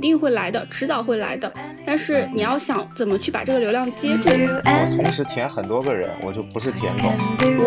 [0.00, 1.52] 肯定会来的，迟早会来的。
[1.84, 4.30] 但是你要想怎么去把这个流量接住。
[4.30, 7.10] 我同时填很多个人，我就不是舔狗。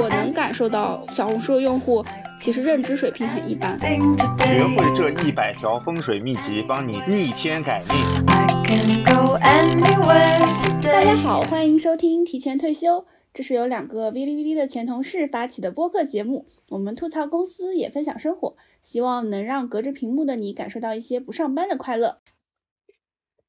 [0.02, 2.04] 我能感受到小红书的用户
[2.42, 3.80] 其实认知水平很一般。
[3.80, 8.25] 学会这一百条风水秘籍，帮你逆天改命。
[10.82, 13.06] 大家好，欢迎收听提前退休。
[13.32, 18.56] 这是由两个哔哩哔哩的前同事发起的播客节目，我们吐槽公司，也分享生活。
[18.83, 22.18] 希望能让隔着屏幕的你感受到一些不上班的快乐。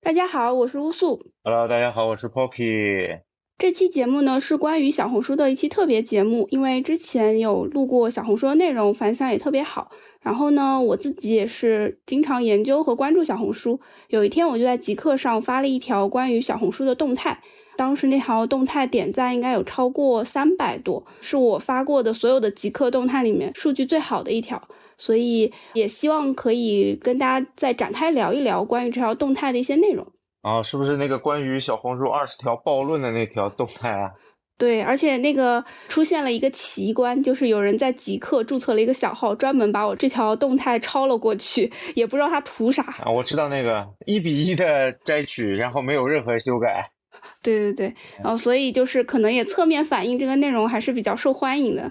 [0.01, 1.27] 大家好，我是乌素。
[1.43, 3.21] Hello，大家好，我是 Pocky。
[3.59, 9.91] 这期节目呢是关于小红书的一期特别节目，因为之前有录过小红书的内容，反响也特别好。
[10.21, 13.81] 然后呢，我自己也是经常研究和关注小红书。
[14.09, 17.41] 有一天，我就在极客上发了一条关于小红书的动态。
[17.77, 30.07] 当时那条动态点赞应该有超过三百多，是我发过的所有的极客动态里面数据最好的一条，所以也希望可以跟大家再展开聊一聊关于这条动态的一些内容。
[30.43, 34.11] 啊，是不是那个关于小红书二十条暴论的那条动态啊？
[34.57, 42.83] 对，而且那个出现了一个奇观，就是有人在极客注册了一个小号，专门把我这条动态抄了过去，也不知道他图啥。
[42.83, 46.89] 啊，我知道那个一比一的摘取，然后没有任何修改。
[47.43, 51.91] 对对对，然后所以就是可能也侧面反映这个内容还是比较受欢迎的，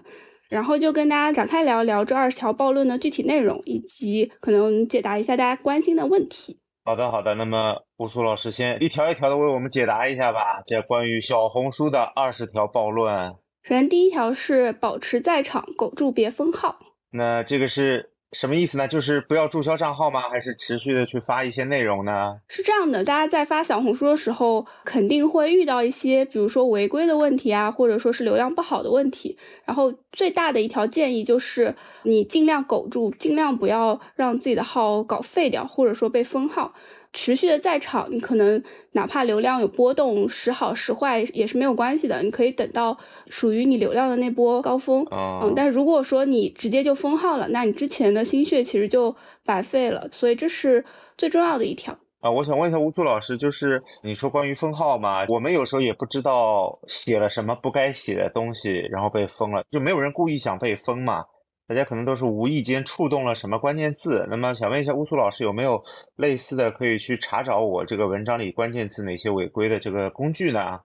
[0.49, 6.59] 然后就跟大家展开聊一聊这二十条暴论的具体内容，以及可能解答一下大家关心的问题。
[6.85, 13.33] 好的好的，那么乌苏老师先一条一条的为我们解答一下吧，这关于小红书的二十条暴论。
[13.63, 16.77] 首先第一条是保持在场，苟住别封号。
[17.11, 18.12] 那这个是。
[18.33, 18.87] 什么意思呢？
[18.87, 20.21] 就是不要注销账号吗？
[20.21, 22.35] 还是持续的去发一些内容呢？
[22.49, 29.37] 是这样的，大家在发小红书的时候，肯定会遇到一些，比如说违规的问题啊，或者说是流量不好的问题。
[29.65, 36.73] 然后最大的一条建议就是，你尽量苟住，尽量不要让自己的号搞废掉，或者说被封号。
[37.13, 38.61] 持续的在炒，你可能
[38.93, 42.21] 哪怕流量有波动，时好时坏也是没有关系的。
[42.23, 42.97] 你可以等到
[43.29, 45.53] 属于你流量的那波高峰，嗯。
[45.55, 49.15] 但如果说你直接就封号了，那你之前的心血其实就
[49.45, 50.07] 白费了。
[50.11, 50.83] 所以这是
[51.15, 52.31] 最重要的一条啊。
[52.31, 61.23] 我想问一下吴祖老师，就是你说关于封号嘛，我们有时候也不知道写了什么不该写的东西，然后被封了，就没有人故意想被封嘛。
[61.67, 65.83] 大家可能都是无意间触动了什么关键字，那么想问一下乌苏老师有没有
[66.17, 70.81] 类似的可以去查找我这个文章里关键字哪些违规的这个工具呢？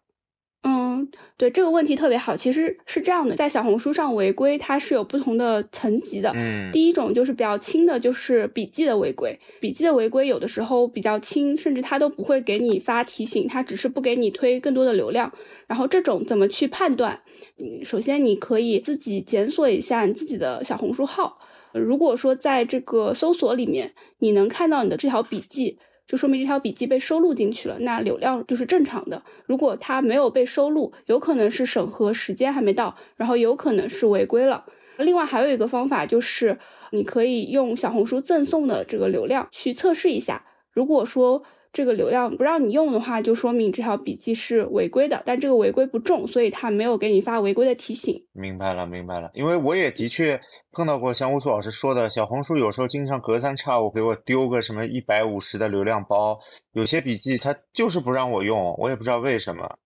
[1.37, 6.33] 对这个问题特别好，其实是这样的，在小红书上违规，它是有不同的层级的。
[6.35, 9.39] 嗯，第一种就是比较轻的，就是笔记的违规。
[9.61, 15.33] 笔记的违规有的时候比较轻，甚至它都不会给你发提醒，它只是不给你推更多的流量。
[15.67, 17.21] 然后这种怎么去判断？
[17.59, 21.39] 嗯，首先你可以自己检索一下你自己的小红书号，
[21.73, 25.79] 如果说在这个搜索里面你能看到你的这条笔记。
[26.09, 29.23] 就说明这条笔记被收录进去了，那流量就是正常的。
[29.45, 34.65] 如果它没有被收录，有可能是审核时间还没到，然后有可能是违规了。
[34.97, 36.59] 另外还有一个方法就是，
[36.91, 40.47] 你可以用小红书赠送的这个流量去测试一下。
[40.73, 41.43] 如果说
[41.73, 48.25] 这个流量不让你用的话，就说明这条笔记是违规的，但这个违规不重，所以他没有给你发违规的提醒。
[48.33, 49.31] 明白了，明白了。
[49.35, 50.41] 因为我也的确
[50.73, 56.39] 碰到过像乌苏老师说的，小红书有时候经常隔三差五给我丢个什么一百五十的流量包，
[56.73, 59.79] 有些笔记它就是不让我用，我也不知道为什么。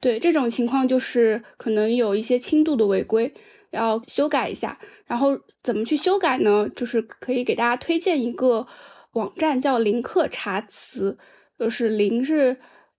[0.00, 3.34] 对，这种情况就是可能有一些轻度的违规，
[3.70, 4.78] 要修改一下。
[5.04, 6.68] 然后怎么去修改呢？
[6.74, 8.66] 就是可以给大家推荐一个。
[9.12, 11.18] 网站叫零克查词，
[11.58, 12.56] 就是零是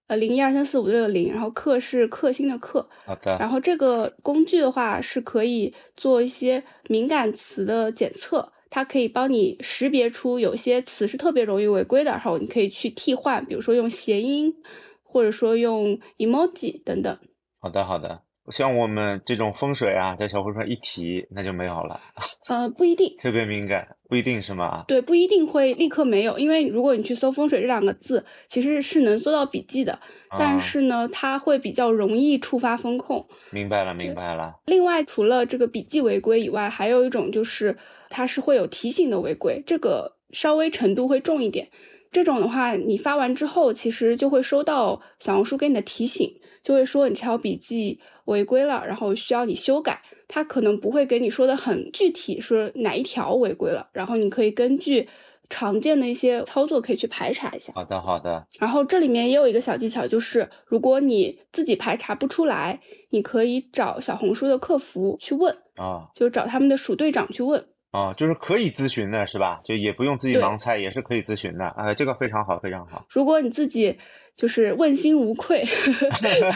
[0.08, 2.90] 呃零一二三四五六的零，然后克是克星的克。
[3.06, 3.38] 好的。
[3.40, 14.56] 然后这个工具的话是可以做一些敏感词的检测，它可以帮你识别出有些词是特别容易违规的，然后你可以去替换，比如说用谐音，
[15.04, 17.18] 或者说用 emoji 等等。
[17.60, 18.24] 好的，好的。
[18.50, 22.00] 像我们这种风水啊，在小红书上一提，那就没有了。
[22.50, 24.84] 呃，不一定，特别敏感，不一定是吗？
[24.88, 30.00] 对，不一定会立刻没有，因为如果你去搜“风水”这两个字，其实是能搜到笔记的，
[30.38, 33.28] 但是呢，它会比较容易触发风控。
[33.52, 34.56] 明白了，明白了。
[34.66, 37.78] 另外，除了这个笔记违规以外，还有一种就是
[38.10, 41.70] 它是会有提醒的违规，这个稍微程度会重一点。
[42.12, 46.34] 这种的话，你发完之后，其实就会收到小红书给你的提醒，
[46.64, 48.00] 就会说你这条笔记。
[48.26, 55.10] 违规了，然后需要你修改，他可能不会给你说的很具体，说哪一条违规了，然后你可以根据
[55.50, 57.74] 常见的一些操作可以去排查一下。
[57.74, 58.46] 好的，好的。
[58.60, 62.80] 然后这里面也有一个小技巧，就是如果你自己排查不出来，
[63.10, 67.66] 你可以找小红书的客服去问啊，就找他们的鼠队长去问。
[67.90, 69.60] 啊，就是可以咨询的是吧？
[69.64, 71.66] 就也不用自己盲猜，也是可以咨询的。
[71.70, 73.04] 哎，这个非常好，非常好。
[73.10, 73.98] 如果你自己
[74.40, 75.66] 就是问心无愧，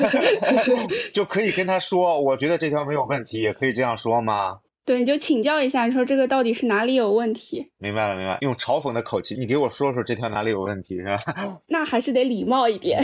[1.11, 4.59] 就可以跟他说，我觉得这条没有问题，也可以这样说吗？
[4.85, 7.71] 对，你就请教一下，你说这个到底是哪里有问题？
[7.79, 8.37] 明白了，明白。
[8.39, 11.17] 用嘲讽的口气，你给我说说这条哪里有问题，是吧？
[11.67, 13.03] 那还是得礼貌一点。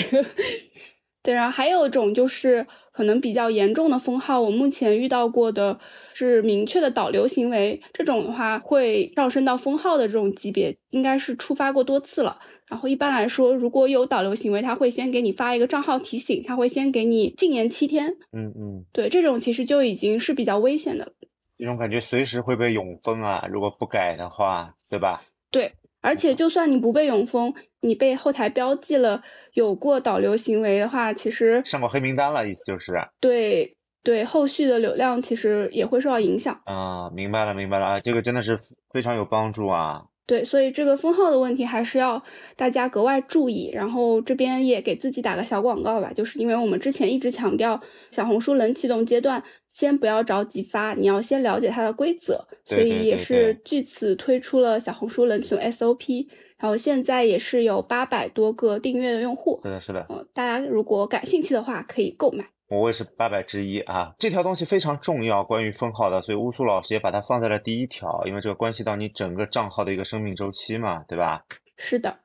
[1.21, 5.77] 对，然后还有一种就是可能比较严重的封号，我目前遇到过的
[6.13, 12.39] 是明确的导流行为，这种的话会上升到封号的这种级别，应该是触发过多次了。
[12.69, 18.15] 然后一般来说，如果有导流行为，他会先给你发一个账号提醒，他会先给你禁言七天。
[18.31, 21.11] 嗯嗯，对，这种其实就已经是比较危险的了。
[21.57, 23.45] 这种感觉随时会被永封啊！
[23.51, 25.23] 如果不改的话，对吧？
[25.51, 29.23] 对，而且就算你不被永封，你被后台标记了
[29.53, 37.09] 有过导流行为的话，其实上过黑名单了，意思就是对对，后续的流量其实也会受到影响啊。
[37.13, 38.57] 明白了，明白了啊，这个真的是
[38.91, 40.05] 非常有帮助啊。
[40.29, 42.23] 对，所以这个封号的问题还是要
[42.55, 43.71] 大家格外注意。
[43.73, 47.81] 然后这边也给自己打个小广告吧，就是因为我们之前一直强调
[48.11, 56.27] 小红书冷启动阶段，先不要着急发，你要先了解它的规则，所以也是据此推出了小红书冷启动 SOP。
[56.59, 60.05] 然后现在也是有八百多个订阅的用户，是的，是的。
[60.09, 62.45] 嗯，大家如果感兴趣的话，可以购买。
[62.69, 71.43] 我也是八百之一啊，这条东西非常重要，关于封号的，所以乌苏老师也把它放在了第一条，因为这个关系到你整个账号的一个生命周期嘛，对吧？
[71.77, 72.19] 是的。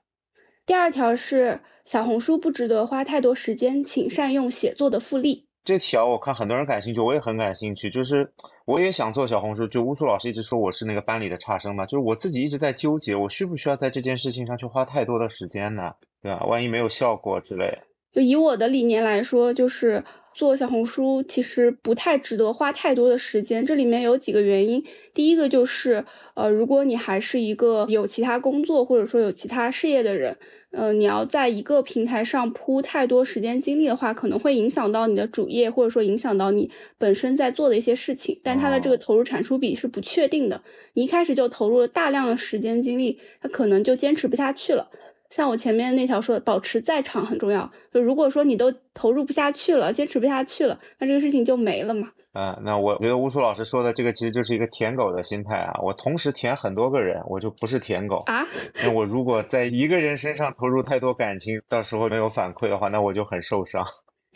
[0.66, 5.46] 第二条是小红书不值得花太多时间，请善用写作的复利。
[5.64, 8.30] 这条我看很多人感兴趣，我也很感兴趣，就是
[8.66, 15.90] 我也想做小红书，就乌苏老师一直说我是那个班里的差生嘛，就是我自己一直在纠结，我需不需要在这件事情上去花太多的时间呢？
[16.22, 16.44] 对吧？
[16.44, 17.78] 万一没有效果之类。
[18.12, 20.04] 就以我的理念来说，就是。
[20.34, 24.84] 做小红书其实不太值得花太多的时间，这里面有几个原因。
[25.14, 26.04] 第一个就是，
[26.34, 30.36] 呃，如果你还是一个有其他工作或者说有其他事业的人，
[30.72, 38.40] 呃，你要在一个平台上铺太多时间精力的话，可能会影响到你的主业，或者说影响到你本身在做的一些事情。
[38.42, 40.60] 但它的这个投入产出比是不确定的，
[40.94, 44.90] 你一开始就投入了大量的时间精力，它可能就坚持不下去了。
[45.34, 47.68] 像我前面那条说，保持在场很重要。
[47.92, 52.08] 就如果说你都投入不下去了，坚持不下去了，那这个事情就没了嘛。
[52.34, 55.76] 啊，那我觉得乌苏老师说的这个其实就是一个舔狗的心态啊。
[55.82, 58.46] 我同时舔很多个人，我就不是舔狗啊。
[58.84, 63.84] 那我如果在一个人身上投入太多感情，到时候没有反馈的话，那我就很受伤。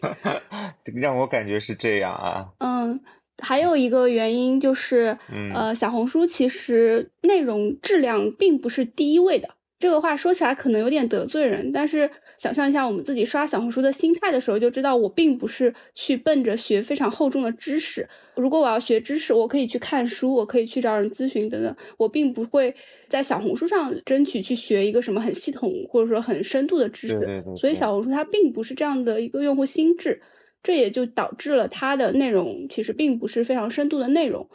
[1.01, 2.49] 让我感觉是这样啊。
[2.59, 3.01] 嗯，
[3.41, 5.17] 还有一个原因就是，
[5.55, 9.51] 呃，小红书其实内容质量并不是第一位的。
[9.79, 18.09] 这个话说起来可能有点得罪人，但是想象一下我们自己刷小红书的心态的时候，就知道我并不是去奔着学非常厚重的知识。
[18.35, 22.75] 如果我要学知识，我可以去看书，我可以去找人咨询等等，我并不会
[23.09, 27.45] 在小红书上争取去学一个什么很系统或者说很深度的知识。
[27.57, 30.21] 所以小红书它并不是这样的一个用户心智，
[30.61, 34.49] 这也就导致了它的内容其实并不是非常深度的内容。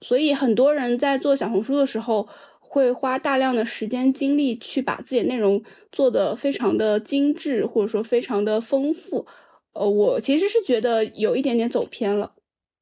[0.00, 2.28] 所以很多人在做小红书的时候。
[2.72, 9.26] 会花大量的时间精力去把自己的内容做得非常的精致，或者说非常的丰富。
[9.72, 12.32] 呃，我其实是觉得有一点点走偏了。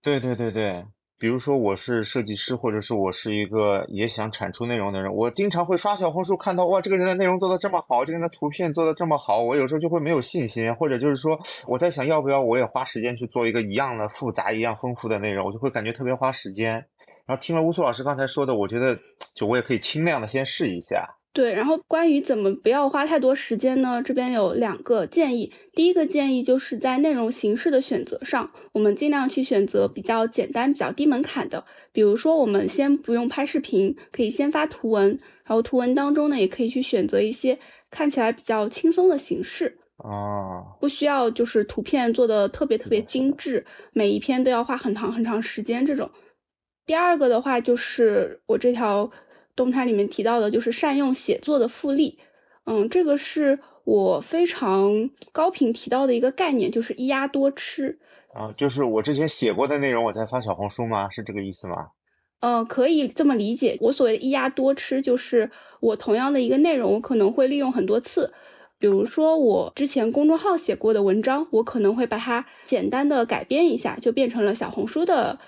[0.02, 0.84] 对对对对，
[1.18, 16.84] 比如说我是设计师，或者是我是一个也想产出内容的人，我经常会刷小红书看到哇，这个人的内容做的这么好，这个人的图片做的这么好，我有时候就会没有信心，或者就是说我在想要不要我也花时间去做一个一样的复杂、一样丰富的内容，我就会感觉特别花时间。
[17.28, 18.98] 然后听了乌苏老师刚才说的，我觉得
[19.34, 21.06] 就我也可以轻量的先试一下。
[21.34, 24.02] 对，然后关于怎么不要花太多时间呢？
[24.02, 25.52] 这边有两个建议。
[25.74, 31.62] 第一个建议就是在内容形式的选择上，我们尽量去选择比较简单、比较低门槛的。
[31.92, 35.10] 比如说，我们先不用拍视频，可以先发图文，
[35.44, 37.58] 然后图文当中呢，也可以去选择一些
[37.90, 39.78] 看起来比较轻松的形式。
[39.98, 46.10] 哦，不需要就是图片做的特别特别精致，每一篇都要花很长很长时间这种。
[46.88, 49.10] 第二个的话，就是我这条
[49.54, 52.18] 动态里面提到的，就是善用写作的复利。
[52.64, 57.98] 嗯，这个是我非常高频提到的一个概念，就是一鸭多吃。
[58.32, 61.10] 啊，就是我之前写过的内容，我在发小红书吗？
[61.10, 61.88] 是这个意思吗？
[62.40, 63.76] 呃，可以这么理解。
[63.82, 68.32] 我所谓的一鸭多吃，就是我同样的一个内容，我可能会利用很多次。
[68.78, 75.38] 比如说，我之前公众号写过的文章，我可能会把它简单的改编一下，就变成了小红书的。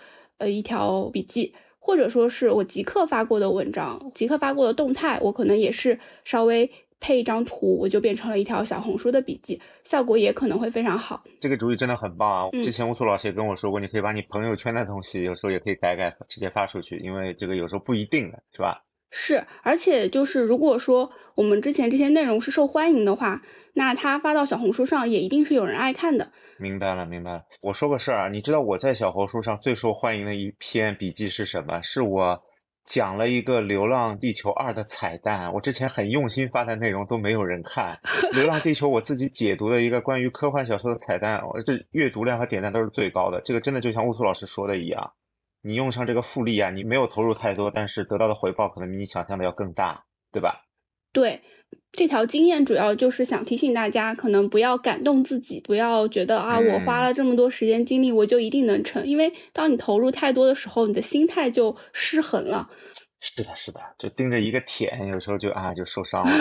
[0.41, 6.69] 呃，一条笔记，或者说是我即刻发过的文章，即刻发过的动态，我可能也是稍微
[6.99, 11.23] 配一张图，我就变成了一条小红书的笔记，效果也可能会非常好。
[11.41, 12.51] 这个主意真的很棒啊！
[12.63, 18.83] 之前乌苏老师也跟我说过，你可以把你朋友圈的东西有时候也可以改改，直接发出去，因为这个有时候不一定的是吧？
[19.11, 23.43] 是，而且就是如果说我们之前这些内容是受欢迎的话，
[23.75, 26.31] 那它发到小红书上也一定是有人爱看的。
[26.61, 27.43] 明白了，明白了。
[27.63, 31.81] 我说个事儿啊，你知道我在小红书上最受欢迎的一篇笔记是什么？
[31.83, 32.39] 是我
[32.85, 35.53] 讲了一个《流浪地球二》的彩蛋。
[35.53, 37.99] 我之前很用心发的内容都没有人看，
[38.35, 43.41] 《流浪地球》我自己解读的一个关于科幻小说的彩蛋，我这阅读量和点赞都是最高的。
[43.43, 45.13] 这个真的就像乌苏老师说的一样。
[45.63, 50.63] 你用上这个复利啊，你没有投入太多，但是得到的回报可能比你想象的要更大，对吧？
[51.13, 51.43] 对，
[51.93, 59.05] 这条经验主要就是想提醒大家，可能不要感动自己，不要觉得啊，我花了这么多时间精力，我就一定能成。
[59.07, 62.71] 因为当你投入太多的时候，你的心态就失衡了。
[63.21, 66.33] 是的，是的，就盯着一个舔，有时候就啊就受伤了。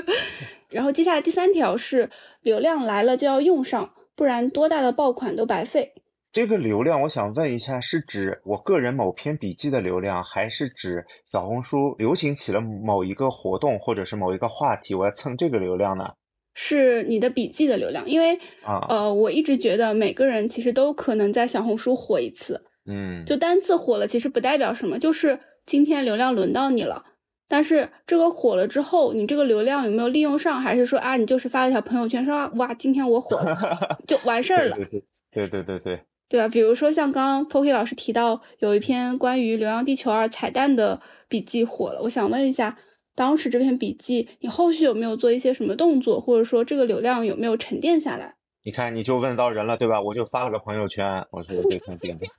[0.70, 2.10] 然后接下来第三条是，
[2.42, 5.94] 流量来了就要用上，不然多大的爆款都白费。
[6.34, 16.10] 这个流量，我想问一下，是指我个人某篇笔记的流量，还是指小红书流行起了某一个活动，或者是某一个话题，我要蹭这个流量呢？
[16.52, 27.04] 是你的笔记的流量，因为啊，呃，我一直觉得每个人其实都可能在小红书火一次，嗯，就单次火了，其实不代表什么，就是今天流量轮到你了，
[27.46, 34.76] 但是这个火了之后，你这个流量有没有利用上，还是说啊，你就是发了条朋友圈说哇，今天我火了，就完事儿了？
[35.30, 35.78] 对对对对。
[35.78, 36.00] 对
[36.40, 36.48] 吧？
[36.48, 42.76] 比如说像刚刚 Poki 老师提到有一篇关于《流浪地球二》彩蛋的笔记火了，我想问一下，
[43.14, 48.34] 当时这篇笔记你后续有没有做一些什么动作，或者说这个流量有没有沉淀下来？
[48.64, 50.00] 你看，你就问到人了，对吧？
[50.00, 52.30] 我就发了个朋友圈，我说这篇点点，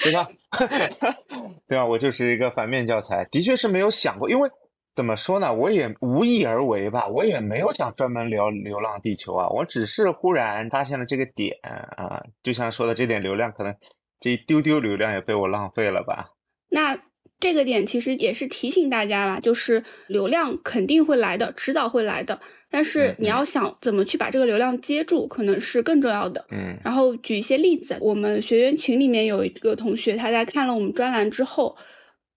[0.00, 0.28] 对吧？
[1.68, 1.86] 对吧？
[1.86, 4.50] 我就是一个反面教材，的确是没有想过，因为。
[4.94, 5.54] 怎么说呢？
[5.54, 13.74] 我也无意而为吧，我也没有想专门聊《流浪地球》啊，我只是忽然发现了这个点啊，就像说的这点流量，可能
[14.20, 16.32] 这一丢丢流量也被我浪费了吧？
[16.68, 16.98] 那
[17.40, 22.38] 这个点其实也是提醒大家吧，就是流量肯定会来的，迟早会来的，
[22.70, 26.44] 但是你要想怎么去把这个流量接住，可能是更重要的。
[26.50, 31.76] 嗯，然后举一些例子，我们学员群里面有一个同学，他在看了我们专栏之后，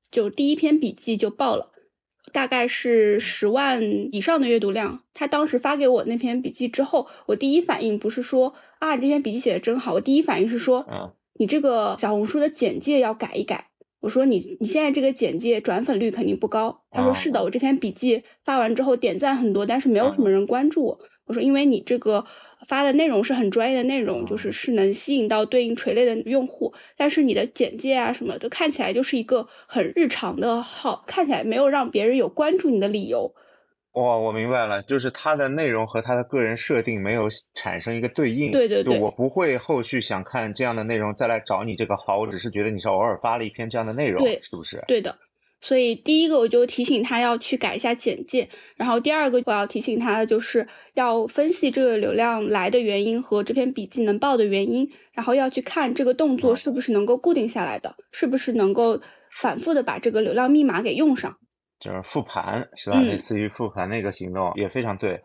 [0.10, 1.74] 就第一篇笔记就爆了。
[2.36, 5.00] 大概是十万以上的阅读量。
[5.14, 9.94] 他当时发给我那篇笔记之后，我第一反应不是说啊，这篇笔记写的真好。
[9.94, 10.86] 我第一反应是说，
[11.40, 13.68] 你这个小红书的简介要改一改。
[14.02, 16.82] 我说你你现在这个简介转粉率肯定不高。
[16.92, 21.00] 他说是的，我这篇笔记发完之后点赞很多，但是没有什么人关注我。
[21.28, 22.26] 我说因为你这个。
[22.68, 33.34] 发的内容是很专业的内容，就是是能吸引到对应垂类的用户，但是你的简介啊什么的看起来就是一个很日常的号，看起来没有让别人有关注你的理由。
[33.94, 38.52] 哇，我明白了，就是它的内容和他的个人设定没有产生一个对应。
[38.52, 44.84] 对对对，我不会后续想看这样的内容再来找你这个号，我只是觉得你是偶尔发了一篇这样的内容，是不是？
[44.86, 45.18] 对的。
[45.66, 61.36] 所以第一个我就提醒他要去改一下简介，然后第二个我要提醒他的就是要分析这个流量来的原因和这篇笔记能爆的原因，然后要去看这个动作是不是能够固定下来的，是不是能够反复的把这个流量密码给用上，
[61.80, 63.02] 就是复盘是吧？
[63.02, 65.20] 类似于复盘那个行动也非常对。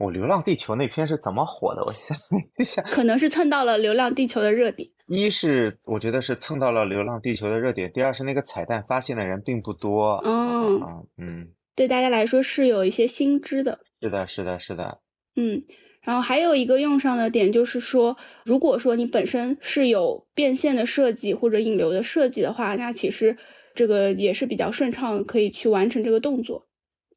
[0.00, 1.84] 我《流浪地球》那篇是怎么火的？
[1.84, 2.16] 我想
[2.58, 4.88] 一 想，可能是蹭到了《流浪地球》的热点。
[5.06, 10.18] 一是我觉得是蹭到了《流浪地球》的热点，第二是那个彩蛋发现的人并不多。
[10.24, 10.80] 嗯
[11.18, 13.80] 嗯，对大家来说是有一些新知的。
[14.00, 15.00] 是的，是的，是的。
[15.36, 15.62] 嗯，
[16.00, 18.16] 然后还有一个用上的点就是说，
[18.46, 23.36] 如果说你本身是有变现的设计或者引流的设计的话，那其实
[23.74, 26.68] 这个也是比较顺畅，可以去完成这个动作。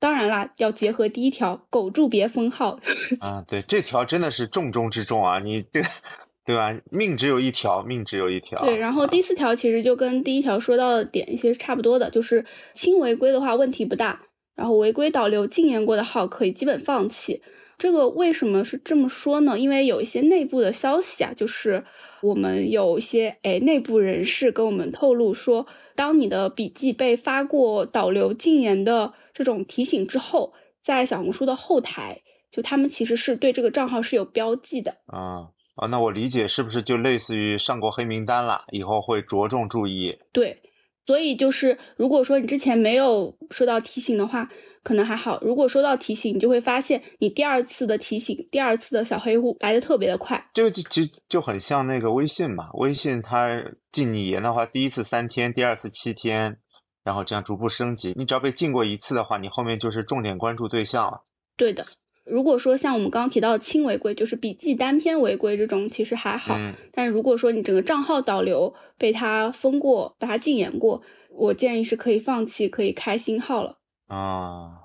[0.04, 2.78] 当然啦，要结合第一条，苟住别封号。
[3.22, 5.40] 啊，对，这条真的是重中之重啊！
[5.40, 5.82] 你这。
[6.46, 6.78] 对吧？
[6.92, 8.62] 命只有一条，命只有一条。
[8.66, 12.44] 对，然后第四条其实就跟第一条说到的点一些差不多的，就是
[12.74, 17.42] 轻违规的话问题不大，然后违规导流禁言过的号可以基本放弃。
[17.78, 19.58] 这个为什么是这么说呢？
[19.58, 21.86] 因为有一些内部的消息啊，就是
[22.22, 32.22] 我们有一些哎内部人士跟我们透露说，当你的笔记被发过导流禁言的这种提醒之后，在小红书的后台，
[32.52, 35.50] 就他们其实是对这个账号是有标记的啊。
[35.76, 40.16] 啊，那我理解是不是就类似于上过黑名单了，以后会着重注意？
[40.32, 40.62] 对，
[41.08, 44.48] 所以就是如果说你之前没有收到提醒的话，
[44.84, 50.48] 可能还好；如果收到提醒，你就会发现你第二次的提醒、第二次的小黑屋来的特别的快。
[50.54, 53.50] 这个其实就很像那个微信嘛，微信它
[53.92, 56.60] 禁你言的话，第一次三天，第二次七天，
[57.04, 58.14] 然后这样逐步升级。
[58.16, 61.24] 你只要被禁过一次的话，你后面就是重点关注对象了。
[61.58, 61.86] 对的。
[62.26, 66.58] 如果说像我们刚刚提到的轻违规，就是笔记单篇违规这种，其实还好。
[66.94, 74.80] 但如果说你整个账号导流被他封过，把他禁言过，我建议是可以放弃，可以开新号了啊。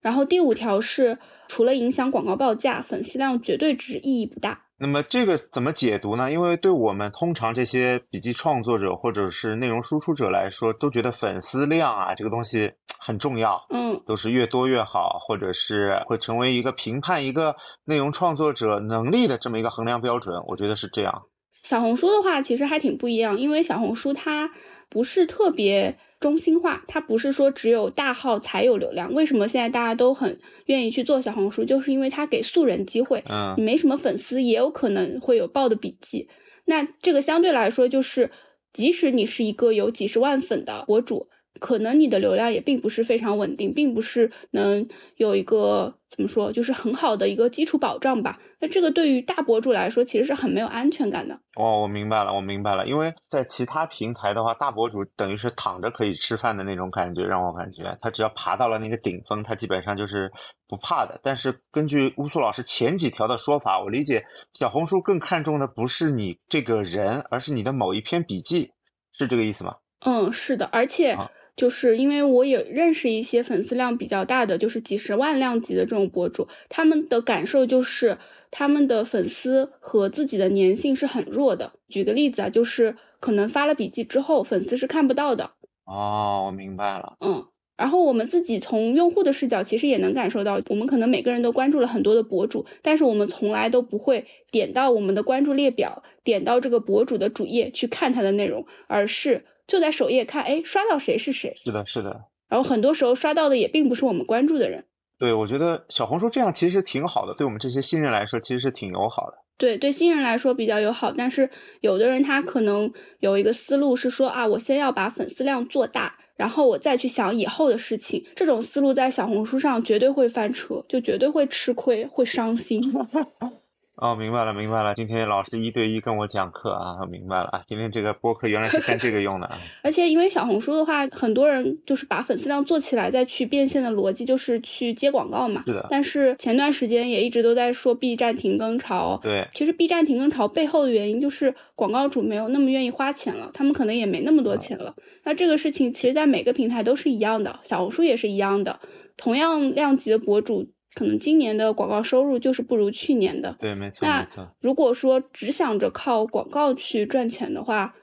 [0.00, 4.66] 然后第五条是，除了影响广告报价，粉丝量绝对值意义不大。
[4.80, 6.32] 那么这个怎么解读呢？
[6.32, 20.34] 因为对我们通常这些笔记创作者或者是内容输出者来说，都觉得粉丝量啊这个东西很重要，嗯，都是越多越好，或者是会成为一个评判一个内容创作者能力的这么一个衡量标准。
[20.46, 21.22] 我觉得是这样。
[21.62, 24.50] 小红书的话其实还挺不一样，因为小红书它
[24.88, 25.98] 不是特别。
[26.20, 29.12] 中心化，它不是说只有大号才有流量。
[29.14, 31.64] 为什么现在大家都很愿意去做小红书？
[31.64, 33.24] 就是因为它给素人机会。
[33.28, 36.28] 嗯，你没什么粉丝，也有可能会有爆的笔记。
[36.66, 38.30] 那这个相对来说，就是
[38.72, 41.28] 即使你是一个有几十万粉的博主。
[41.58, 48.38] 可能你的流量也并不是非常稳定，并不是能有一个怎么说，就是很好的一个基础保障吧。
[48.62, 51.34] 那这个对于大博主来说，其实是很没有安全感的。
[51.56, 52.86] 哦，我明白了，我明白了。
[52.86, 60.30] 因为在其他平台的话，大博主等于是躺着可以吃饭的那种感觉，让我感觉他只要爬到了那个顶峰，他基本上就是
[60.68, 61.18] 不怕的。
[61.22, 68.72] 但是根据乌苏老师前几条的说法，我理解小红书更看重的不是你这个人，而是你的某一篇笔记，
[69.12, 69.76] 是这个意思吗？
[70.04, 71.16] 嗯，是的，而且。
[71.56, 78.16] 就是因为我也认识一些粉丝量比较大的，就是几十万量级的这种博主，他们的感受就是
[78.50, 81.72] 他们的粉丝和自己的粘性是很弱的。
[81.88, 85.50] 举个例子啊，就是可能发了笔记之后，粉丝是看不到的。
[85.84, 87.16] 哦，我明白了。
[87.20, 87.44] 嗯，
[87.76, 99.44] 然后我们自己从用户的视角，其实也能感受到，我们可能每个人都关注了很多的博主，但是我们从来都不会点到我们的关注列表，点到这个博主的主页去看他的内容，而是。
[99.70, 101.54] 就在首页看，哎，刷到谁是谁？
[101.64, 102.24] 是的，是的。
[102.48, 104.84] 然后很多时候刷到的也并不是我们关注的人。
[105.16, 109.34] 对，我觉得小红书这样其实挺好的，对我们这些新人来说其实是挺友好的。
[109.56, 111.48] 对，对新人来说比较友好，但是
[111.82, 118.26] 有的人他可能有一个思路是说啊，我先要把粉丝量做大，然后我再去想以后的事情。
[118.34, 122.82] 这种思路在小红书上绝对会翻车，就绝对会吃亏，会伤心。
[124.00, 124.94] 哦，明白了，明白了。
[124.94, 127.62] 今天老师一对一跟我讲课啊，明白了啊。
[127.68, 129.58] 今天这个播客原来是干这个用的啊。
[129.84, 135.62] 而且因为小红书的话，很多人就是把粉丝量做起来再去变现的逻辑就是去接广告嘛。
[135.66, 135.86] 是的。
[135.90, 139.20] 但是前段时间也一直都在说 B 站停更潮。
[139.22, 139.46] 对。
[139.54, 144.94] 其实 B 站停更潮背后的原因就是广告主没有那么愿意花钱了，他们可能也没那么多钱了。
[145.24, 148.80] 那这个事情其实在每个平台都是一样的，小红书也是一样的。
[149.18, 150.70] 同样量级的博主。
[150.94, 153.54] 可能今年的广告收入就是不如去年的。
[153.60, 154.56] 对，没错，没错。
[154.60, 157.94] 如果说只想着靠广告去赚钱的话，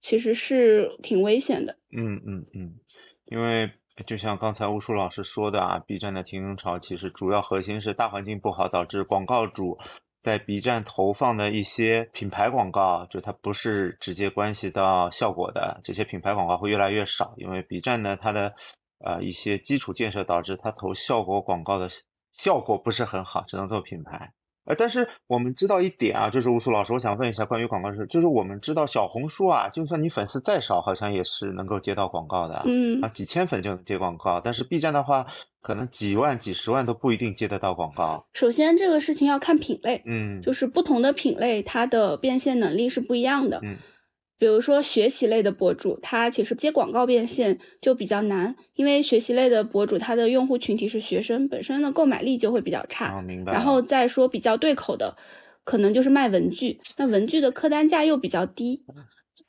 [0.00, 1.76] 其实是挺危险的。
[1.96, 2.74] 嗯嗯嗯，
[3.26, 3.68] 因为
[4.06, 9.76] 就像刚才吴叔老师说的啊，B 站的停更潮其实主要核心是大环境不好，导致广告主
[10.22, 18.54] 在 B 站投放的一些品牌广告，就它不是直接关系到效果的这些品牌广告会越来越少，因为 B 站呢它的
[19.04, 21.88] 呃一些基础建设导致它投效果广告的。
[22.38, 24.32] 效果不是很好，只能做品牌。
[24.64, 34.38] 呃，但是我们知道一点啊，就是乌苏老师，我想问一下关于广告的事，就是我们知道小红书啊，就算你粉丝再少，好像也是能够接到广告的，嗯啊，几千粉就能接广告。
[34.38, 35.26] 但是 B 站的话，
[35.62, 38.26] 可能几万、几十万都不一定接得到广告。
[38.34, 43.78] 首先，这个事情要看品类，嗯，就是不同的品类，它的变现能力是不一样的，嗯。
[44.38, 53.20] 比如说学习类的博主，他其实接广告变现就比较难，因为学习类的博主他的用户群体是学生，本身的购买力就会比较差。
[53.20, 53.52] 明白。
[53.52, 55.16] 然后再说比较对口的，
[55.64, 58.84] 可能就是卖文具，那文具的客单价又比较低。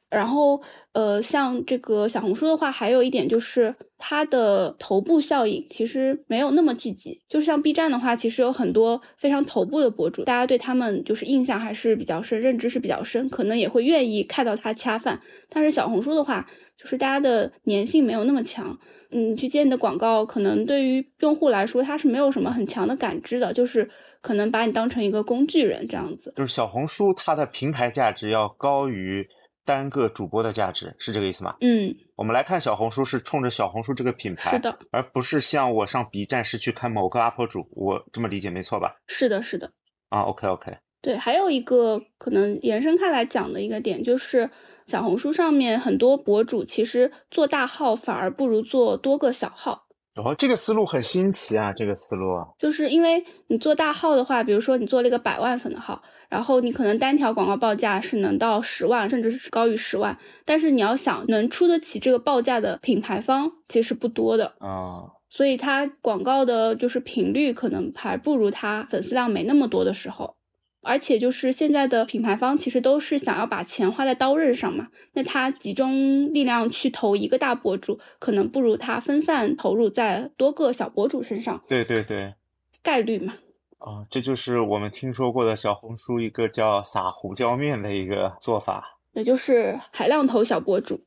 [0.10, 0.60] 然后，
[0.94, 7.22] 呃，像这个小红书的话，还有一点就是它的头部效应其实没有那么聚集。
[7.28, 15.20] 就是像 B 站的话，其实有很多非常头部的博主，大家对他们就是印象还是比较深，认知是比较深，可能也会愿意看到他恰饭。
[15.50, 18.80] 但是小红书的话，就是大家的粘性没有那么强，
[19.12, 23.90] 嗯，去接你的广告，可能对于用户来说，他是没有什么很强的感知的，就是
[24.22, 26.34] 可能把你当成一个工具人这样子。
[26.38, 29.28] 就是小红书它的平台价值要高于。
[29.70, 31.56] 单个主播的价值是这个意思吗？
[31.62, 38.96] 嗯，我们来看小红书是冲着小红书这个品牌，是的，而不是像我上 B 站是去看某个 UP 主，我这么理解没错吧？
[39.06, 39.72] 是的，是的。
[40.10, 40.76] 啊，OK OK。
[41.04, 44.50] 对，还有一个可能延伸开来讲的一个点，就是
[44.88, 49.86] 小红书上面很多博主其实做大号反而不如做多个小号。
[50.16, 52.26] 哦，这个思路很新奇啊，这个思路。
[52.58, 56.02] 就是因为你做大号的话，比如说你做了一个百万粉的号。
[56.30, 65.02] 然后你可能单条广告报价是能到十万，甚至是高于十万，但是你要想能出得起这个报价的品牌方其实不多的啊。
[65.30, 70.36] 所以它广告的就是频率可能还不如它粉丝量没那么多的时候。
[70.82, 81.62] 而且就是现在的品牌方其实都是想要把钱花在刀刃上嘛，那他集中力量去投一个大博主，可能不如他分散投入在多个小博主身上。
[81.68, 82.34] 对对对，
[82.82, 83.34] 概率嘛。
[83.80, 91.02] 啊，这就是我们听说过的小红书一个叫撒胡椒面的一个做法，也就是海量投小博主。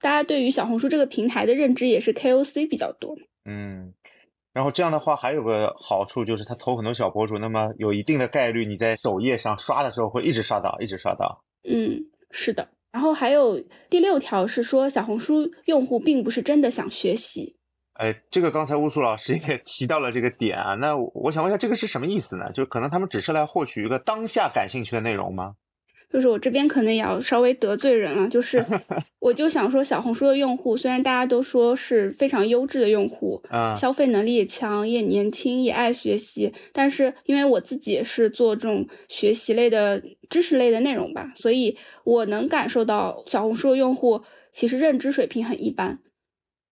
[0.00, 3.16] 大家对于小红书这个平台的认知也是 KOC 比较多。
[3.44, 3.92] 嗯。
[4.52, 11.44] 然后这样的话还有个好处就是他投很多小博主，那么有一定的概率你在首页上刷的时候会一直刷到，一直刷到。
[11.68, 12.68] 嗯，是的。
[12.92, 17.55] 然后还有第六条是说小红书用户并不是真的想学习。
[17.98, 22.50] 哎，这个刚才乌苏老师也提到了这个点啊，那我想问一下，这个是什么意思呢？
[22.52, 25.54] 就可能他们只是来获取一个当下感兴趣的内容吗？
[26.08, 28.64] 就是我这边可能也要稍微得罪人了，就是
[29.18, 33.42] 我就想说，小红书的用户虽然大家都说是非常优质的用户，
[33.76, 45.98] 消费能力也强，也年轻，也爱学习，但是因为我自己也是做这种学习类的知识类的内容吧，所以我能感受到小红书的用户其实认知水平很一般。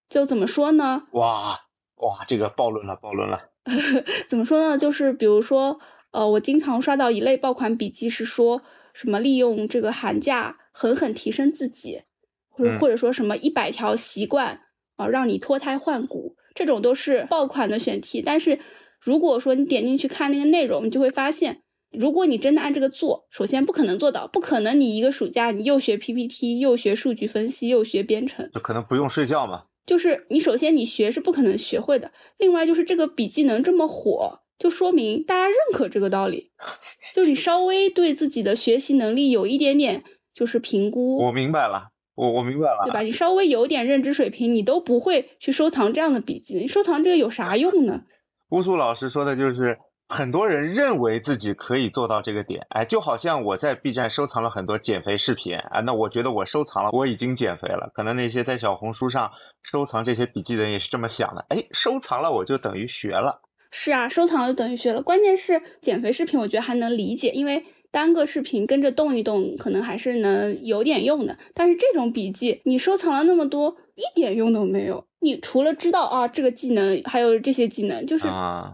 [0.08, 1.04] 就怎么说呢？
[1.12, 1.58] 哇
[1.96, 3.50] 哇，这个暴论了，暴论了。
[4.28, 4.76] 怎么说呢？
[4.78, 5.78] 就是比如说，
[6.12, 8.62] 呃，我经常刷到一类爆款笔记是说。
[8.94, 12.02] 什么利用这个寒假狠狠提升自己，
[12.48, 14.60] 或者或者说什么一百条习惯
[14.94, 18.22] 啊，让你脱胎换骨，这种都是爆款的选题。
[18.22, 18.60] 但是
[19.00, 29.64] 如果说你点进去看那个内容，你就会发现，如果你真的按这个做，首先不可能做到，不可能你一个暑假你又学 PPT，又学数据分析，又学编程，就可能不用睡觉嘛。
[29.86, 34.40] 就是你首先你学是不可能学会的，另外就是这个笔记能这么火。
[34.56, 36.52] 就说明大家认可这个道理，
[37.12, 43.00] 就你稍微对自己的学习能力有一点点就是评估，我明白了，我我明白了，对吧？
[43.00, 48.02] 你稍微有点认知水平，你都不会去收藏这样的笔记，你收藏这个有啥用呢？
[48.50, 49.76] 乌苏老师说的就是
[50.14, 57.90] 很多人认为自己可以做到这个点，哎，就好像我在 B 站收藏了很多减肥视频啊，那我觉得我收藏了，我已经减肥了。
[57.92, 59.28] 可能那些在小红书上
[59.64, 63.42] 收藏这些笔记的人也是这么想的，哎，收藏了我就等于学了。
[63.72, 65.02] 是啊，收藏了就等于学了。
[65.02, 71.36] 关键是减肥视频，我觉得还能理解，因为单个视频跟着动一动，可能还是能有点用的。
[71.54, 75.04] 但是这种笔记，你收藏了那么多，一点用都没有。
[75.24, 78.28] 你除了知道啊这个技能，还有这些技能，就是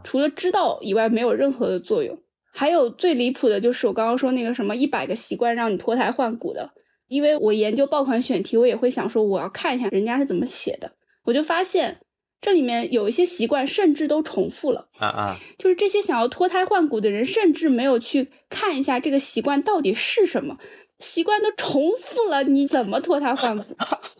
[0.04, 2.18] 除了知道以外，没有任何的作用。
[2.52, 6.70] 还有最离谱的就是我刚刚说那个什么一百个习惯让你脱胎换骨的，
[7.08, 10.92] 因为我研究爆款选题，我也会想说我要看一下人家是怎么写的，
[11.24, 11.98] 我就发现。
[12.42, 15.38] 这里面有一些习惯，甚至都重复了啊啊！
[15.58, 20.56] 就是这些想要脱胎换骨的人，甚至没有去看一下这个习惯到底是什么，
[21.00, 23.76] 习惯都重复了，你怎么脱胎换骨？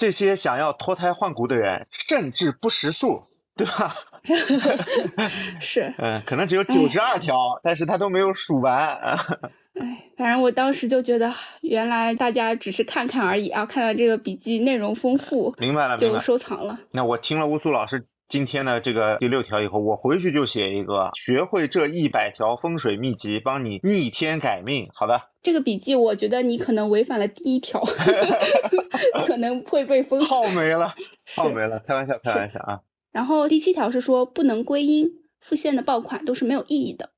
[0.00, 3.22] 这些想要脱胎换骨的人，甚至不识数，
[3.54, 3.94] 对吧？
[5.60, 8.96] 是， 嗯，可能只有九十二条，但是他都没有数完。
[9.78, 13.66] 哎，反正我当时就觉得，原来大家只是看看而已啊！
[13.66, 16.80] 看到这个笔记内容丰富，明白了，就收藏了。
[16.92, 24.88] 那我听了乌苏老师今天的这个第六条以后，我回去就写一个，学会这一百条风水秘籍，帮你逆天改命。
[24.94, 27.82] 好的，这个笔记我觉得你可能违反了第一条，
[29.26, 30.94] 可能会被封号没了，
[31.36, 32.80] 号没了，开玩笑，开玩笑啊。
[33.10, 35.08] 然后第七条是说，不能归因，
[35.40, 37.10] 复现的爆款都是没有意义的。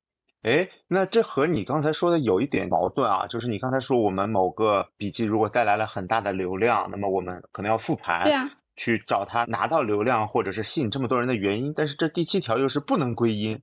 [0.43, 11.73] 哎，那这和你刚才说的有一点矛盾啊，就是你刚才说我们某个笔记如果带来了很大的流量，那么我们可能要复盘，对啊，去找他拿到流量或者是吸引这么多人的原因。
[11.77, 13.61] 但是这第七条又是不能归因，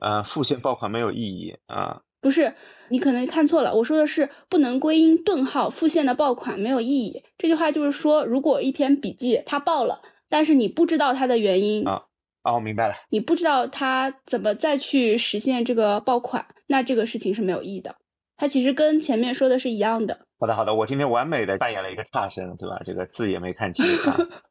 [0.00, 2.00] 呃，复现爆款没有意义啊。
[2.20, 2.52] 不是，
[2.88, 7.22] 你可能看错了，我说的是不能归因顿号复现的爆款没有意义。
[7.36, 12.02] 这句话就是说，如果一篇笔记它爆了，但是你不知道它的原因啊。
[12.42, 12.94] 哦，明白了。
[13.10, 17.94] 你不知道它怎么再去实现这个爆款，那这个事情是没有意义的。
[18.36, 20.20] 它其实跟前面说的是一样的。
[20.40, 22.80] 好的，好的，我今天完美的扮演了一个差生，对吧？
[22.84, 23.84] 这个字也没看清。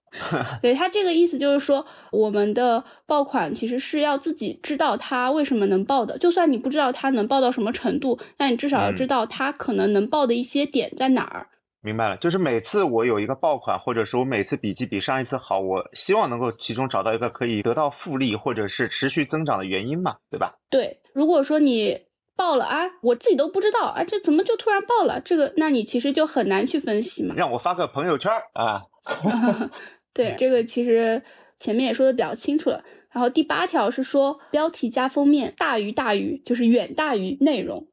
[0.62, 6.18] 对他这个意思就是说，我们的爆款其实是要自己知道它为什么能爆的。
[6.18, 11.48] 就算你不知道它能爆到什么程度，那你至少要知道它可能能爆的一些点在哪儿。
[11.82, 20.56] 明白了，就是每次我有一个爆款，或者是我每次笔记比上一次好，我希望能够其中找到一个可以得到复利或者是持续增长的原因嘛，对吧？
[20.70, 21.98] 对，如果说你
[22.36, 25.22] 爆了啊，我自己都不知道啊，这怎么就突然爆了？
[25.22, 27.36] 这个，那你其实就很难去分析嘛。
[27.38, 28.84] 让我发个朋友圈啊。
[30.18, 31.22] 对，这个其实
[31.58, 32.84] 前面也说的比较清楚了。
[33.12, 37.88] 然后第八条是说，标题加封面大于大于，就是远大于内容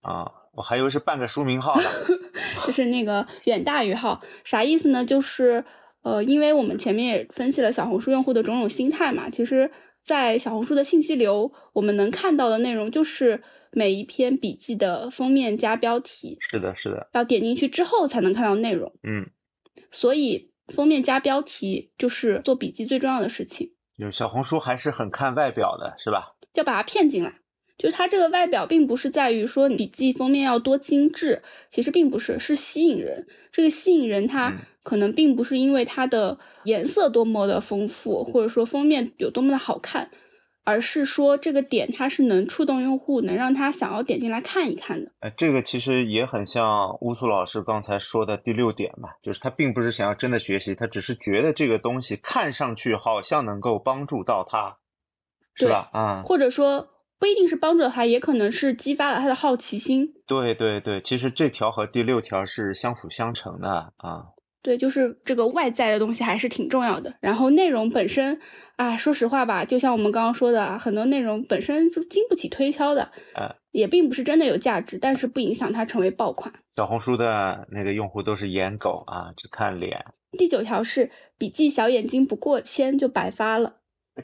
[0.00, 0.30] 啊。
[0.54, 1.90] 我还以为是半个书名号呢，
[2.66, 5.04] 就是那个远大于号，啥意思呢？
[5.04, 5.62] 就是
[6.02, 9.70] 呃，因为我们前面也分析了小红书用户的种种心态嘛，其实，
[10.02, 16.38] 在小红书的信息流，我们能看到的内容就是每一篇笔记的封面加标题。
[16.40, 17.10] 是的，是的。
[17.12, 18.90] 要点进去之后才能看到内容。
[19.02, 19.28] 嗯。
[19.90, 23.72] 所以封面加标题就是做笔记最重要的事情。
[23.98, 26.34] 就小红书还是很看外表的，是吧？
[26.52, 27.32] 就把它骗进来。
[27.78, 33.26] 就是它这个外表，并不是在于说笔记封面要多精致，其实并不是，是吸引人。
[33.52, 34.50] 这个吸引人，它
[34.82, 40.10] 可能并不是因为它的颜色多么的丰富，或者说封面有多么的好看，
[40.66, 45.10] 而是说这个点它是能触动用户，能让他想要点进来看一看的。
[45.20, 54.76] 哎，这个其实也很像乌苏老师刚才说的第六点嘛，就是他并不是想要真的学习，他只是觉得这个东西看上去好像能够帮助到他，
[55.54, 55.88] 是吧？
[55.92, 56.88] 啊，或者说。
[57.18, 60.06] 不一定是帮助了他，也可能是激发了他的好奇心。
[60.26, 64.35] 对对对，其实这条和第六条是相辅相成的啊。
[64.66, 67.14] 对，就是这个外在的东西还是挺重要的。
[67.20, 68.36] 然后内容本身
[68.74, 76.52] 啊，说实话吧，就像我们刚刚说的，很多内容本身就经不起推敲的，呃，也并不是真的有价值，但是不影响它成为爆款。
[76.74, 80.04] 小红书的那个用户都是颜狗啊，只看脸。
[80.36, 83.76] 第九条是笔记小眼睛不过千就白发了。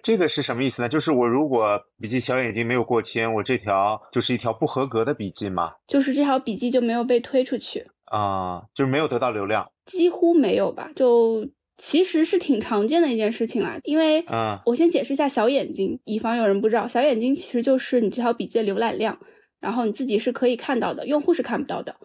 [0.02, 0.88] 这个是什么意思呢？
[0.88, 5.74] 就是我如果笔记小眼睛没有过千，我这条就是一条不合格的笔记吗？
[5.86, 10.90] 就是这条笔记就没有被推出去啊，就是没有得到流量，几乎没有吧？
[10.94, 11.48] 就
[11.78, 13.78] 其实是挺常见的一件事情啦。
[13.84, 19.18] 因为，嗯，我先解释一下小眼睛，以防有人不知道，小眼睛其实就是你这条笔记的浏览量，
[19.60, 21.96] 然后你自己是可以看到的，用户是看不到的。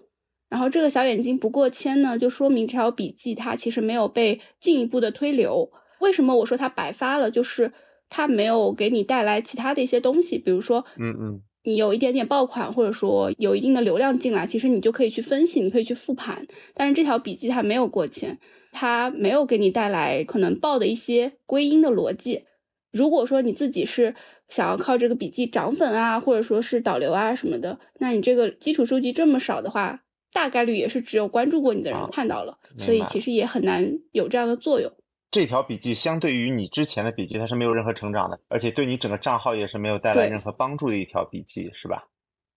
[0.50, 5.70] 然后这个小眼睛不过千呢，就说明这条笔记它其实没有被进一步的推流。
[6.00, 7.30] 为什么我说它白发了？
[7.30, 7.74] 就是
[8.08, 16.48] 它没有给你带来其他的一些东西，比如说，嗯嗯，你有一点点爆款，或者说有一定的流量进来，其实你就可以去分析，你可以去复盘。
[16.74, 18.40] 但是这条笔记它没有过千，
[18.72, 22.46] 它没有给你带来可能爆的一些归因的逻辑。
[22.92, 24.16] 如果说你自己是
[24.48, 34.92] 想要靠这个笔记涨粉啊，或者说是导流啊什么的，那你这个基础数据这么少的话，大概率也是只有关注过你的人看到了，所以其实也很难有这样的作用。
[35.30, 42.08] 这条笔记相对于你之前的笔记，它是没有任何成长的，而且对你整个账号也是没有带来任何帮助的一条笔记，是吧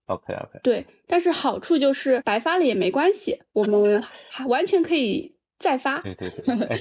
[0.06, 0.60] ？OK OK。
[0.62, 6.00] 对，但是好处就是白发了也没关系，我们还完全可以再发。
[6.00, 6.80] 对对对， 哎，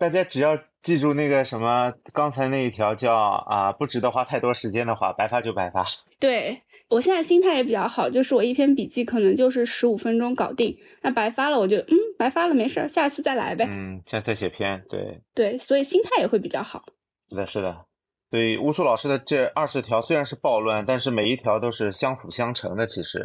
[0.00, 5.84] 大家只要记住那个什么刚才那一条叫啊，不值得花太多时间的话，白发就白发。
[6.18, 6.62] 对。
[6.88, 13.64] 我现在心态也比较好，就是我一篇笔记可能就是十五分钟搞定，那白发了我就嗯白发了没事儿，下次再来呗。
[13.68, 16.82] 嗯，下次再写篇，对对，所以心态也会比较好。
[17.28, 17.84] 是的，是的。
[18.28, 22.84] 所以乌苏老师的这二十条虽然是暴乱，但是每一条都是相辅相成的。
[22.88, 23.24] 其实，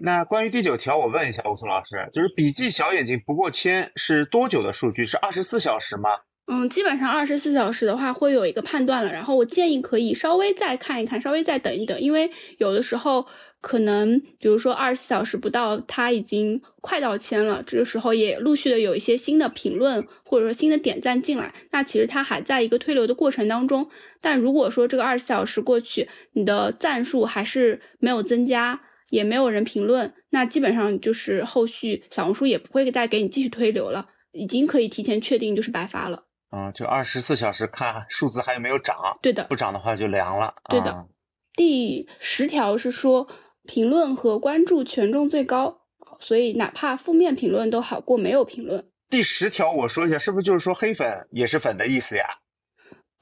[0.00, 5.04] 那关于第九条，我问一下吴松老师，就是笔记小眼睛不过千是多久的数据？
[5.04, 6.10] 是二十四小时吗？
[6.46, 13.24] 嗯，基本上二十四小时的话会有一个判断了，然后我建议可以稍微再看一看，稍微再等一等，因为有的时候
[13.62, 23.88] 可能，比如说二十四小时不到，它已经快到千了，这个时候也陆续的有一些新的评论或者说新的点赞进来，那其实它还在一个推流的过程当中。
[24.20, 28.82] 但如果说这个二十四小时过去，你的赞数还是没有增加，
[29.14, 36.24] 也没有人评论，那基本上就是后续小红书也不会再给你继续推流了，已经可以提前确定就是白发了。
[36.50, 38.96] 嗯，就二十四小时看数字还有没有涨？
[39.22, 40.54] 对的，不涨的话就凉了。
[40.68, 41.06] 对的。
[41.54, 43.28] 第十条是说
[43.62, 45.82] 评论和关注权重最高，
[46.18, 48.84] 所以哪怕负面评论都好过没有评论。
[49.08, 52.24] 第十条我说一下，是不是就是说黑粉也是粉的意思呀？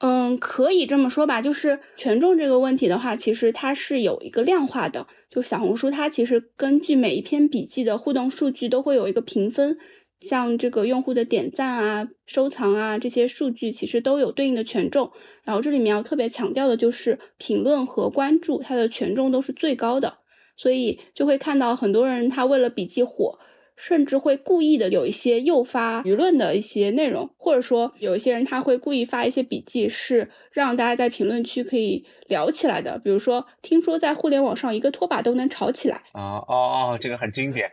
[0.05, 1.41] 嗯，可以这么说吧。
[1.41, 9.77] 就是权重这个问题的话，其实它是有一个量化的，就小红书它其实根据每一篇笔记的互动数据都会有一个评分。
[10.19, 15.09] 像这个用户的点赞啊、收藏啊这些数据，其实都有对应的权重。
[15.45, 20.17] 然后这里面要特别强调的就是评论和关注，它的权重都是最高的。
[20.57, 23.39] 所以就会看到很多人他为了笔记火。
[23.75, 32.99] 甚至会故意的有一些诱发舆论的一些内容，或者说有一些人他会故意发一些笔记，是让大家在评论区可以聊起来的。
[32.99, 36.37] 比如说，听说在互联网上一个拖把都能吵起来啊！
[36.37, 37.69] 哦哦，这个很经典。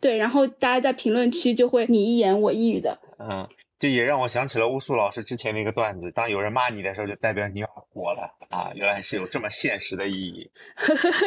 [0.00, 2.98] 对，然后大家在评论区就会你一言我一语的。
[3.18, 3.48] 嗯。
[3.78, 8.70] 这也让我想起了乌苏老师之前的一个段子：当有人骂你的时候，就代表你要火了啊！
[8.74, 10.50] 原来是有这么现实的意义。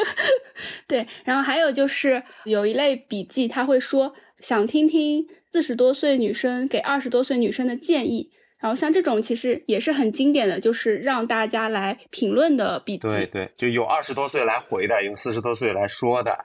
[0.87, 8.31] 对，然后还有就是有一类笔记，他会说想听听四十多岁女生给二十多岁女生的建议。
[8.59, 13.07] 然后像这种其实也是很经典的，就是让大家来评论的笔记。
[13.07, 16.35] 对对，就有二十多岁来回的，有四十多岁来说的。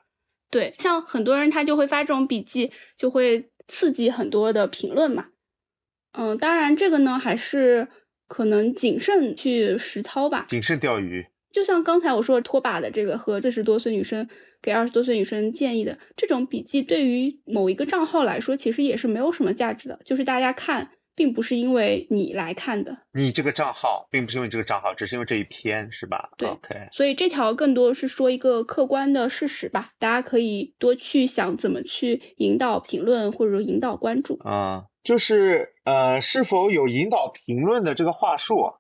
[0.50, 5.28] 对，像很多人他就会发这种笔记，就会刺激很多的评论嘛。
[6.12, 7.88] 嗯，当然这个呢还是
[8.28, 11.26] 可能谨慎去实操吧，谨慎钓鱼。
[11.52, 14.28] 就像刚才我说拖把的这个和四十多岁女生
[14.62, 20.90] 给二十多岁女生建议的这种笔记，对于某一个账号来说，其实也是没有什么价值的，就是大家看。
[21.14, 26.30] 并不是因为你来看的，你这个账号并不是因为这个账号，只是因为这一篇，是吧？
[26.38, 26.88] 对，OK。
[26.90, 38.74] 所以这条更多是说一个客观的事实吧，大家可以多去想怎么去引导评论或者说引导关注啊，就是呃是否有引导评论的这个话术，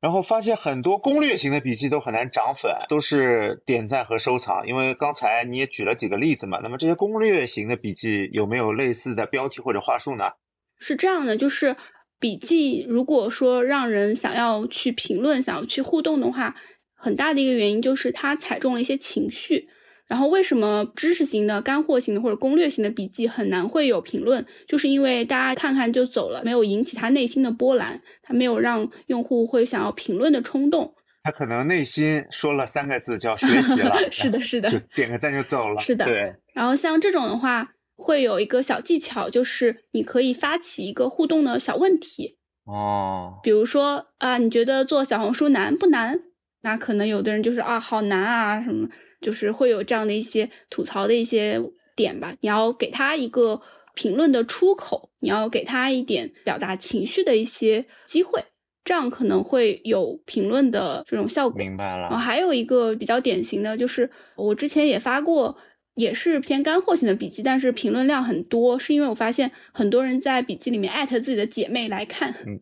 [0.00, 10.32] 然后发现很多攻略型的笔记都很难涨粉，都是点赞和收藏，因为刚才你也举了几个例子嘛，那么这些攻略型的笔记有没有类似的标题或者话术呢？
[10.78, 11.76] 是这样的，就是
[12.18, 16.56] 笔记，如果说让人想要去评论、想要去互动的话，
[16.94, 19.68] 很大的一个原因就是它踩中了一些情绪。
[20.12, 24.44] 然后，为什么知识型的、干货型的或者攻略型的笔记很难会有评论？
[24.68, 30.94] 就是因为大家看看就走了，没有引起他内心的波澜，他没有让用户会想要评论的冲动。
[31.22, 35.80] 他可能内心说了三个字叫学习了， 是的，是的， 就点个赞就走了。
[35.80, 36.34] 是的，对。
[36.52, 37.72] 然后像这种的话。
[37.94, 46.18] 会有一个小技巧，就是你可以发起一个互动的小问题哦，比如说啊，你觉得做小红书难不难？
[46.62, 48.88] 那可能有的人就是啊，好难啊，什么，
[49.22, 51.58] 就是会有这样的一些吐槽的一些
[51.96, 52.34] 点吧。
[52.40, 53.62] 你要给他一个
[53.94, 58.44] 评论的出口，你要给他一点表达情绪的一些机会，
[58.84, 61.56] 这样可能会有评论的这种效果。
[61.56, 62.02] 明白了。
[62.02, 65.56] 然后还有一个比较典型的就是，我之前也发过。
[65.94, 72.34] 也是偏干货型的笔记，但是评论量很多，是因为我发现很多人在笔记里面艾特自己的姐妹来看。
[72.46, 72.58] 嗯，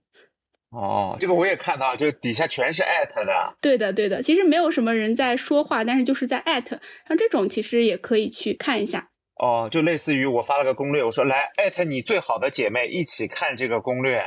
[0.70, 3.56] 哦，这个我也看到，就底下全是艾特的。
[3.60, 9.10] 对的，对的，其实没有什么人在说话，但是就是在艾特，像这种其实也可以去看一下。
[9.36, 14.22] 哦，就类似于我发了个攻略，我说来艾特你最好的姐妹一起看这个攻略，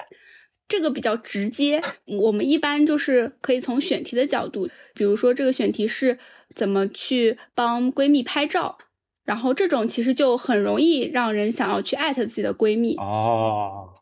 [0.67, 1.81] 这个比较直接。
[2.05, 6.19] 我们一般就是可以从选题的角度，比如说这个选题是
[6.55, 8.77] 怎么去帮闺蜜拍照。
[9.23, 13.92] 然后这种其实就很容易让人想要去艾特自己的闺蜜哦，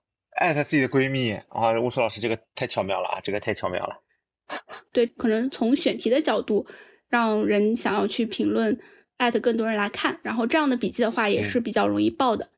[0.41, 4.01] 艾特自己的闺蜜啊，乌苏老师这个太巧妙了啊，这个太巧妙了。
[4.91, 6.65] 对，可能从选题的角度，
[7.07, 8.79] 让人想要去评论，
[9.17, 12.49] 艾特更多人来看，然后这样的笔记的话也是比较容易爆的。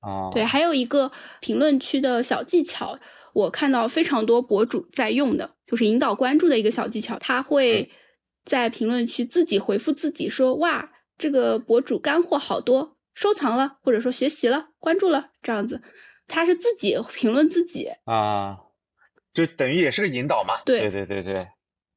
[0.00, 2.98] 哦，对，还有一个评论区的小技巧，
[3.34, 7.90] 我看到非常多博主在用的，就是引导关注的一个小技巧，他会
[8.44, 10.90] 在评论区自己回复自己说哇。
[11.18, 15.82] 这个博主干货好多，收藏了或者说学习了，关注了这样子，
[16.30, 18.56] 他是自己评论自己啊，
[19.34, 20.62] 就等于也是个引导嘛。
[20.64, 21.48] 对对对对对，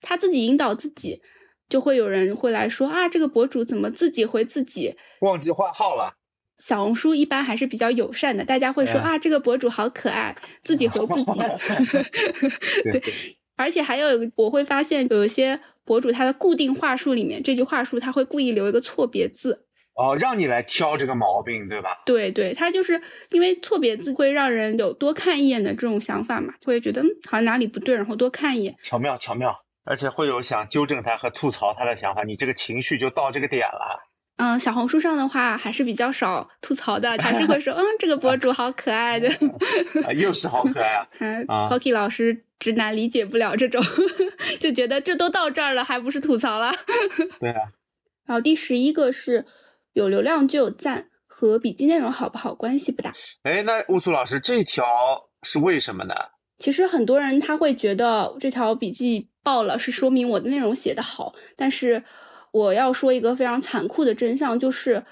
[0.01, 1.21] 他自己引导自己，
[1.69, 4.95] 就会有人会来说啊，这个博主怎么自己回自己？
[5.21, 6.15] 忘记换号了。
[6.57, 11.39] 小红书一般还是比较友善的，大家会说啊，这个博主好可爱， 自己回自己。
[12.91, 13.01] 对，
[13.55, 15.59] 而且还有我会发现有一些。
[15.85, 22.01] 博主他的固定话术里面，这句话术他会故意留一个错别字，哦，让你来挑这个毛病，对吧？
[22.05, 28.75] 对对，他就是因为错别字会让人有多看一眼的这种想法嘛，会觉得好像哪里不对，然后多看一眼。
[28.83, 34.09] 巧妙巧妙，而且会有想纠正他和吐槽他的想法，你这个情绪就到这个点了。
[34.37, 39.29] 嗯，小红书上的话还是比较少吐槽的，还是会说， 嗯，这个博主好可爱的，
[40.15, 41.07] 又是好可爱啊！
[41.21, 43.79] 嗯，Pocky 老师直男理解不了这种，
[44.59, 46.73] 就觉得这都到这儿了，还不是吐槽了？
[47.39, 47.61] 对啊。
[48.25, 49.45] 然后第十一个是
[49.93, 53.13] 有流量就有赞，和笔记内容好不好关系不大。
[53.43, 54.85] 哎，那乌苏老师这条
[55.41, 56.13] 是为什么呢？
[56.59, 62.03] 其实很多人他会觉得这条笔记爆了是说明我的内容写得好，但是。
[62.53, 65.03] 我要说一个非常残酷的真相，就是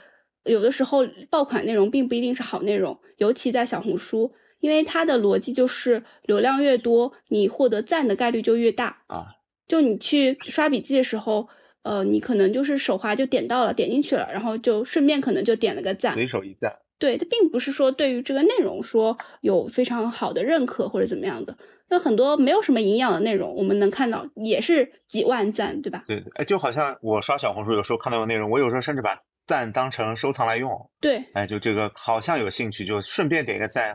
[0.44, 9.26] 有的时候爆款内容并不一定是好内容，尤其在小红书，因为它的逻辑就是流量越多，你获得赞的概率就越大啊。
[9.68, 11.50] 就你去刷笔记的时候，
[11.84, 16.74] 呃，你可能就是手滑就点到了，点进去了，然后就顺便可能就点了个赞，随手一赞。
[17.00, 21.58] 对，它并不是说对于这个内容说有非常好的认可或者怎么样的。
[21.90, 26.04] 那很多没有什么营养的内容，我们能看到也是几万赞，对吧？
[26.08, 30.72] 对，哎，就好像我刷小红书，有时候看到的内容，我有时候甚至把赞当成收藏来用。
[31.02, 33.94] 对，哎，就这个好像有兴趣，就顺便点一个赞，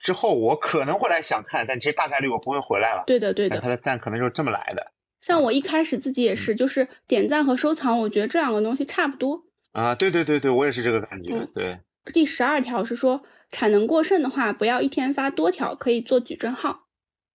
[0.00, 3.04] 之后我可能会来想看，但其实大概率我不会回来了。
[3.06, 3.60] 对的，对的。
[3.60, 4.84] 他的赞可能就是这么来的。
[5.20, 9.42] 像我一开始自己也是，就是点赞和收藏，我觉得这两个东西差不多。
[9.72, 11.46] 啊，对对对对，我也是这个感觉。
[11.54, 11.80] 对。
[12.12, 16.86] 第十二条是说，产能过剩的话，不要一天发多条，可以做矩阵号。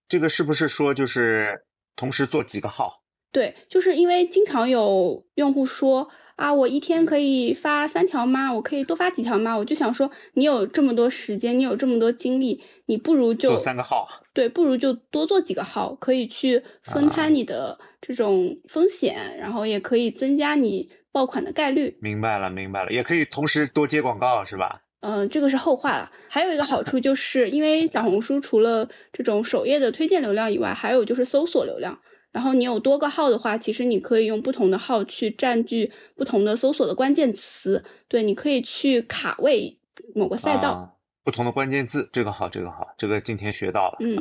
[0.07, 1.65] 这个是不是说就是
[1.95, 3.03] 同时做几个号？
[3.34, 8.53] 对，就是因为经常有用户说啊，我一天可以发三条吗？
[8.53, 9.57] 我可以多发几条吗？
[9.57, 21.97] 我就想说，你有这么多时间，你有这么多精力，你不如就做三个号，对，不如就多做几个号，可以去分摊你的这种风险，然后也可以增加你爆款的概率。
[21.99, 24.81] 明白了，明白了，也可以同时多接广告，是吧？
[25.01, 26.11] 嗯，这个是后话了。
[26.29, 31.99] 还有一个好处就是，因为小红书除了这种首页的推荐流量以外，还有就是搜索流量。
[32.34, 37.86] 然后你有多个号的话，其实你可以用不同的号去占据不同的搜索的关键词。
[38.09, 39.77] 对，你可以去卡位
[40.15, 43.97] 某个赛道，不同的关键字，这个好，这个好，这个今天学到了。
[43.99, 44.19] 嗯，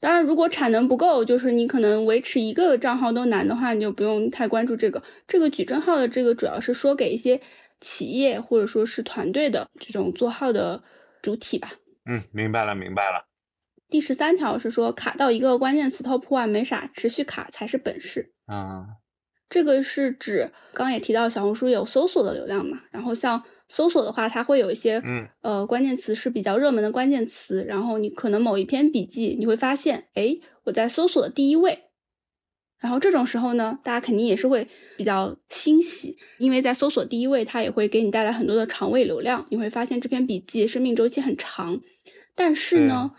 [0.00, 5.02] 当然，如果产能不够，就是你可能维持一个账号都难的话，你就不用太关注这个。
[5.28, 7.40] 这个矩阵号的这个主要是说给一些
[7.80, 10.82] 企业或者说是团队的这种做号的
[11.20, 11.72] 主体吧。
[12.06, 13.26] 嗯，明白了，明白了。
[13.88, 18.86] 第十三条是说卡到一个关键词 top one 没啥，持续卡才是本事啊。
[19.48, 31.84] 这个是指刚刚也提到小红书有搜索的流量嘛，然后像搜索的话，它会有一些嗯呃关键词是比较热门的关键词，然后你可能某一篇笔记你会发现，哎，我在搜索的第一位，
[32.80, 34.66] 然后这种时候呢，大家肯定也是会
[34.96, 41.80] 比较欣喜，因为在搜索第一位，它也会给你带来很多的长尾流量，你会发现这篇笔记生命周期很长，
[42.34, 43.12] 但是呢。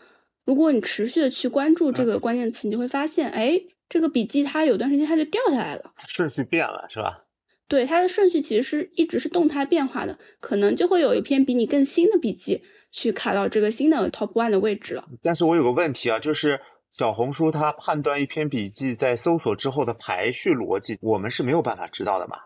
[0.46, 7.26] 如果你持续的去关注这个关键词，你就会发现，哎，这个笔记它有段时间它就掉下来了，顺序变了，是吧？
[7.68, 15.06] 对，它的顺序其实是一直是动态变化的，可能就会有一篇比你更新的笔记去卡到这个新的 top one 的位置了。
[15.24, 22.38] 但是我有个问题啊，就是小红书它判断一篇笔记在搜索之后的排序逻辑，我们是没有办法知道的嘛？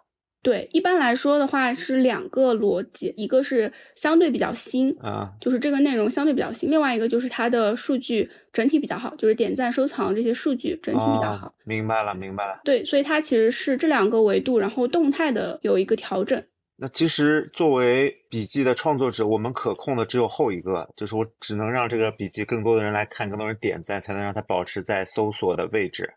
[0.41, 11.53] 对，一般来说的话是两个逻辑，一个是相对比较新啊，就是这个内容相对比较新；另外一个就是它的数据整体比较好，就是点赞、收藏这些数据整体比较好。
[11.65, 12.61] 明白了，明白了。
[12.63, 16.41] 对，所以它其实是这两个维度，然后动态的有一个调整。
[16.77, 26.09] 那其实作为笔记的创作者，我们可控的只有后一个，就是我只能让这个笔记更多的人来看，更多人点赞，才能让它保持在搜索的位置。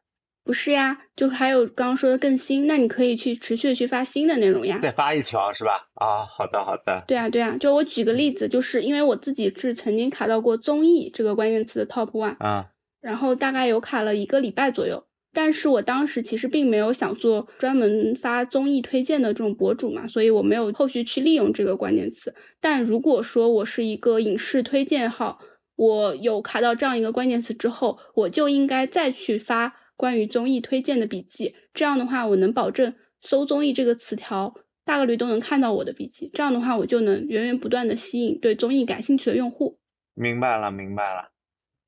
[0.44, 4.80] 不是呀，就还有刚刚说的更新，那你可以去持续的去发新的内容呀。
[4.82, 5.86] 再发一条是吧？
[5.94, 7.04] 啊，好的好的。
[7.06, 12.70] 对啊对啊，就我举个例子，就是因为我自己是曾经卡到过综艺这个关键词的 top one 啊，
[13.00, 22.34] 然后大概有卡了一个礼拜左右，但是我当时其实并没有想做专门发综艺推荐的这种博主嘛，所以我没有后续去利用这个关键词。
[22.60, 25.38] 但如果说我是一个影视推荐号，
[25.76, 29.76] 我有卡到这样一个关键词之后，我就应该再去发。
[29.96, 36.30] 关于综艺推荐的笔记，这样的话，我能保证搜综艺这个词条大概率都能看到我的笔记。
[36.34, 39.78] 这样的话，我就能源源不断的吸引对综艺感兴趣的用户。
[40.14, 41.30] 明白了，明白了。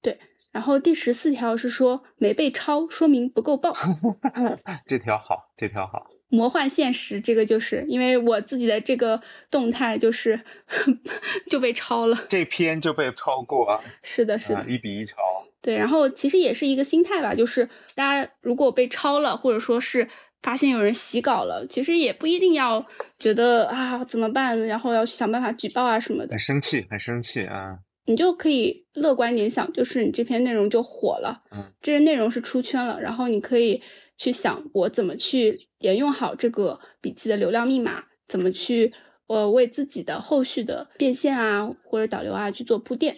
[0.01, 0.19] 对，
[0.53, 3.73] 然后第十四条是说没被抄，说明不够爆。
[4.87, 6.11] 这条好，这条好。
[6.29, 10.41] 魔幻现实，这个就是因为我自己的这个动态就是
[11.49, 13.81] 就被抄了，这篇就被抄过。
[14.03, 15.17] 是的，是的，一比一抄。
[15.65, 20.07] 对，然后其实也是一个心态吧，就是大家如果被抄了，或者说是
[20.43, 22.85] 发现有人洗稿了，其实也不一定要
[23.19, 26.33] 觉得啊怎么办，然后要去想办法举报啊什么的。
[26.33, 27.79] 很生气，很生气啊！
[28.05, 33.83] 你就可以乐观点想，就是你这篇内容就火了，嗯，这些内容是出圈了，然后你可以
[34.19, 38.93] 去想我怎么去沿用好这个笔记的流量密码，怎么去
[39.29, 43.17] 呃为自己的后续的变现啊或者导流啊去做铺垫。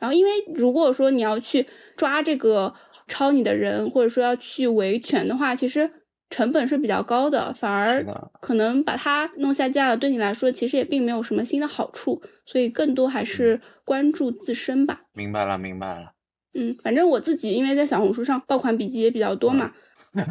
[0.00, 2.74] 然后，因为如果说你要去抓这个
[3.06, 5.88] 抄你的人，或者说要去维权的话，其实
[6.30, 8.02] 成本是比较高的，反而
[8.40, 15.02] 可能把它弄下架了，对你来说其实也并没有什么新的好处，所以更多还是关注自身吧。
[15.12, 16.14] 明白了，明白了。
[16.54, 19.70] 嗯，反正我自己因为在小红书上爆款笔记也比较多嘛，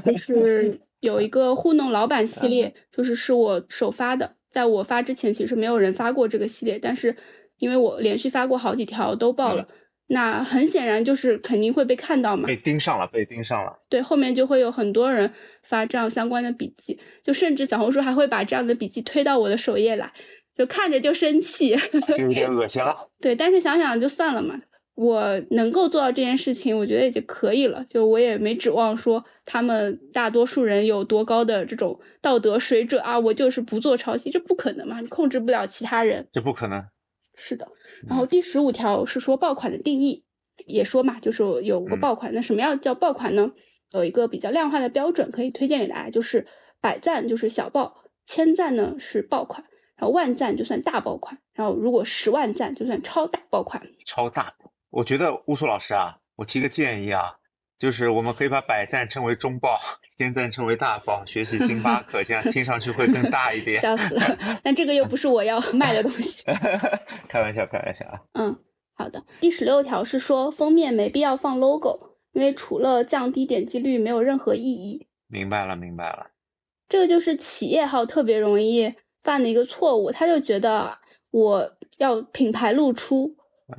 [0.03, 7.15] 就是有一个糊弄老板系列，就是是我首发的，在我发之前其实没有人发过这个系列，但是。
[7.59, 9.67] 因为我连续发过好几条都爆了，
[10.07, 13.71] 那很显然就是肯定会被看到嘛，被盯上了，被盯上了。
[13.87, 15.31] 对，后面就会有很多人
[15.63, 20.11] 发这样相关的笔记，就甚至小红书还会把这样的笔记推到我的首页来，
[20.55, 21.77] 就看着就生气，
[22.17, 22.95] 有点恶心了。
[23.21, 24.59] 对，但是想想就算了嘛，
[24.95, 27.85] 我能够做到这件事情，我觉得已经可以了。
[27.87, 36.83] 就我也没指望说他们大多数人有多高的这种道德水准啊，我就是不做抄袭，这不可能嘛，你控制不了其他人，这不可能。
[37.39, 37.65] 是的，
[38.07, 40.25] 然后第十五条是说爆款的定义，
[40.67, 42.33] 也说嘛，就是有个爆款。
[42.33, 43.51] 那什么样叫爆款呢？
[43.93, 46.45] 有一个比较量化的标准可以推荐给大家，就是
[46.81, 49.65] 百赞就是小爆，千赞呢是爆款，
[49.95, 53.81] 然后万赞就算大爆款，然后如果十万赞就算超大爆款。
[54.05, 54.53] 超大，
[54.91, 57.38] 我觉得乌苏老师啊，我提个建议啊，
[57.79, 59.79] 就是我们可以把百赞称为中报，
[60.17, 63.79] 千赞称为大报，学习星巴克，这样听上去会更大一点。
[63.81, 64.59] 笑死了！
[64.61, 66.43] 但这个又不是我要 卖的东西。
[67.29, 68.19] 开玩笑，开玩笑啊。
[68.33, 68.53] 嗯，
[68.95, 69.23] 好的。
[69.39, 75.07] 第十六条是说封面没必要放 logo，因为除了降低点击率，没有任何意义。
[75.29, 76.31] 明白了，明白了。
[76.89, 80.97] 这个就是企业号特别容易犯的一个错误，他就觉得
[81.31, 83.37] 我要品牌露出，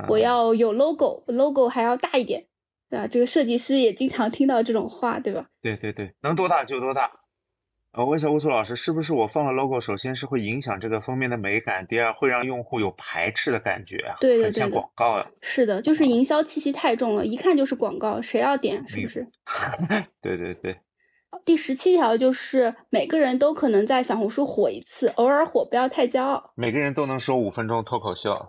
[0.08, 2.46] 我要有 logo，logo 还要大一点。
[2.90, 5.46] 对啊，这个设计师也经常听到这种话，对吧？
[5.62, 7.10] 对对对，能多大就多大。
[7.92, 15.26] 呃，问一下乌苏老师，是不是我放了 logo，首先是会影响这个封面的美感，第二会让用户有排斥的感觉，对对对，像广告呀。
[15.40, 18.86] 是的，就是营销气息太重了，一看就是广告，谁要点？
[18.86, 19.26] 是不是？
[20.22, 20.76] 对对对。
[21.44, 26.52] 第十七条就是每个人都可能在小红书火一次，偶尔火不要太骄傲。
[26.54, 28.46] 每个人都能说五分钟脱口秀。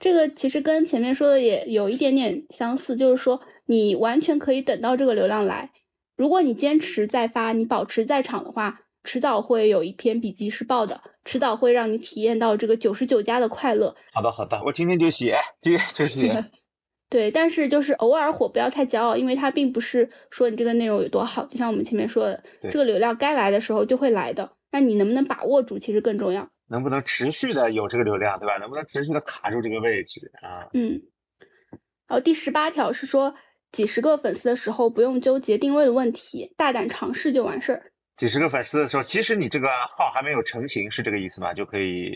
[0.00, 3.40] 这个其实跟前面说的也有一点点相似，就是说。
[3.66, 5.70] 你完全可以等到这个流量来，
[6.16, 13.94] 如果你坚持再发，你保持在场的话，迟早会有一篇笔记是爆的，迟早会让你体验到这个九十九加的快乐。
[14.12, 16.44] 好的，好的，我今天就写，今天就写。
[17.08, 24.50] 对，但是就是偶尔火，不要太骄傲，因为它并不是说你这个内容有多好，就像我们前面说的，这个流量该来的时候就会来的。
[24.72, 26.50] 那你能不能把握住，其实更重要。
[26.70, 28.56] 能不能持续的有这个流量，对吧？
[28.56, 30.70] 能不能持续的卡住这个位置啊？
[30.72, 31.02] 嗯。
[32.06, 33.34] 然后第十八条是说。
[33.72, 37.92] 几十个粉丝的时候，不用纠结定位的问题，大胆尝试就完事儿。
[38.16, 41.54] 几十个粉丝的时候，其实你这个号还没有成型，是这个意思吗？
[41.54, 42.10] 就可以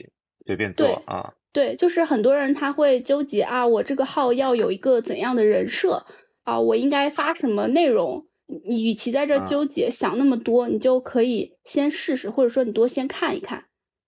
[0.46, 1.32] 随便做啊？
[1.52, 6.04] 对，就是很多人他会纠结啊，我这个号要有一个怎样的人设
[6.42, 6.58] 啊？
[6.58, 8.26] 我应该发什么内容？
[8.66, 13.66] 你与其在这纠结想那么多，你就可以先试试，或者说你多先看一看，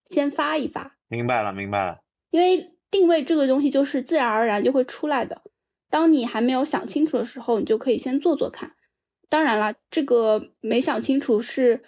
[0.08, 0.96] 先发一发。
[1.08, 1.98] 明白了，明白了。
[2.30, 5.42] 因为定位这个东西就是自然而然就会出来的。
[5.88, 8.72] 当你还没有想清楚的时候，你就可以先做做看。
[9.28, 11.82] 当然了，这个没想清楚是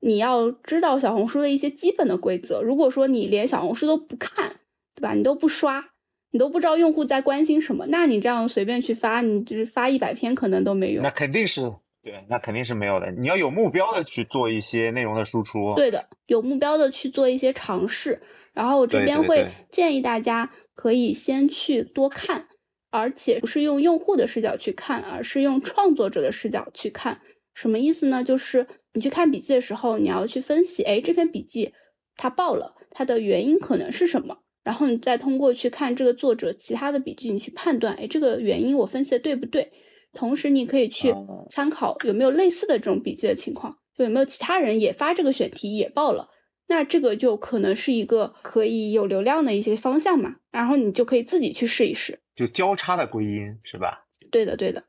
[0.00, 2.60] 你要知道小红书的一些基本的规则。
[2.60, 4.56] 如果说你连小红书都不看，
[4.94, 5.14] 对吧？
[5.14, 5.84] 你都不刷，
[6.30, 11.02] 你都不知道用户在关心什么，那你这样随便去发，你就是发一百篇可能都没用。
[11.02, 11.72] 那肯定是
[12.06, 13.10] 对，那肯定是没有的。
[13.10, 15.74] 你要有目标的去做一些内容的输出。
[15.74, 18.22] 对的，有目标的去做一些尝试。
[18.54, 22.46] 然后我这边会建议大家可以先去多看。
[22.88, 27.20] 而且不是用用户的视角去看，而是用创作者的视角去看。
[27.52, 28.24] 什么意思呢？
[28.24, 31.74] 就是你去看笔记的时候，你要去分析，哎，这篇笔记
[32.16, 34.38] 它爆了，它的原因可能是什么？
[34.64, 39.70] 然后你再通过去看这个作者其他的笔记，你去判断，哎，这个原因我分析的对不对？
[40.16, 41.14] 同时，你可以去
[41.50, 46.28] 参考有没有类似的这种笔记的情况，就有没有其他人也发这个选题也报了，
[46.66, 50.36] 那这个就可能是一个可以有流量的一些方向嘛。
[50.50, 52.18] 然后你就可以自己去试一试。
[52.34, 54.06] 就交叉的归因是吧？
[54.30, 54.82] 对的，对的。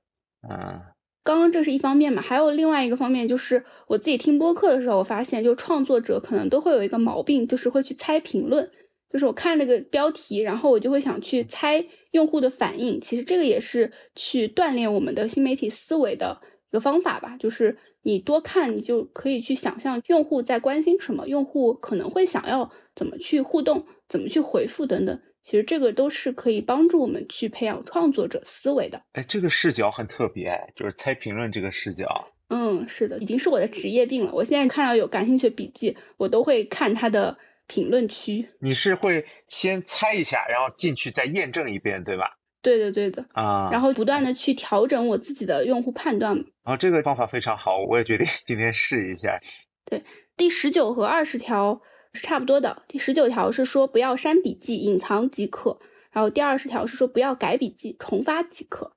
[0.50, 0.82] 嗯，
[1.24, 8.70] 刚刚这是一方面嘛，还有另外一个方面就是我自己听播客的时候，我发现就创作者可能都会有一个毛病，就是会去猜评论。
[9.10, 13.00] 就是我看那个标题，然后我就会想去猜用户的反应。
[13.00, 17.38] 其实这个也是去锻炼我们的新媒体思维的一个方法吧。
[17.40, 25.20] 就是你多看，你就可以去想象用户在关心什么，用户可能会想要怎么去互动，怎么去回复等等。
[25.44, 29.02] 其实这个都是可以帮助我们去培养创作者思维的。
[29.14, 32.06] 哎，这个视角很特别，就是猜评论这个视角。
[32.50, 34.34] 嗯，是的，已经是我的职业病了。
[34.34, 37.38] 我现在看到有感兴趣的笔记，我都会看他的
[37.68, 38.48] 评论区。
[38.60, 42.32] 你是会先猜一下，然后进去再验证一遍，对吧？
[42.62, 43.26] 对的，对的。
[43.34, 46.44] 啊，然后不断的去调整我自己的用户判断嘛。
[46.64, 49.40] 啊，这个方法非常好，我也决定 今天试一下。
[49.86, 50.04] 对，
[50.36, 51.82] 第十九和二十条。
[52.14, 52.84] 是差不多的。
[52.88, 55.78] 第十九条是说不要删笔记，隐藏即可。
[56.12, 58.94] 然后第二十条是说不要改笔记，重发即可。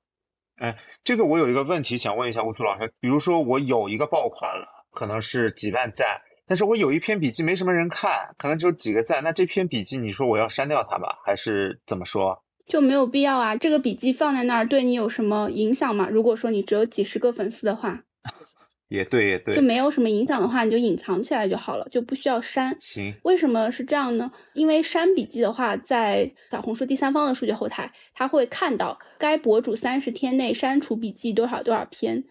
[0.55, 6.19] 哎，这个我有一个问题想问一下乌苏老师，比如说我有一个爆款了，可能是几万赞，
[6.51, 12.43] 但是我有一篇笔记没什么人看，可能只有几个赞，那这篇笔记你说我要删掉它吧，还是怎么说？
[12.67, 13.55] 就没有必要啊。
[13.55, 16.09] 这个笔记放在那儿对你有什么影响吗？
[16.11, 18.03] 如果说你只有几十个粉丝的话。
[18.91, 22.75] 也对，也对，就没有什么影响的话，你就隐藏起来就好了，就不需要删。
[22.81, 24.29] 行，为什么是这样呢？
[24.53, 32.25] 因为删笔记的话，在小红书第三方的数据后台，他会看到该博主三十天内删除笔记多少多少篇。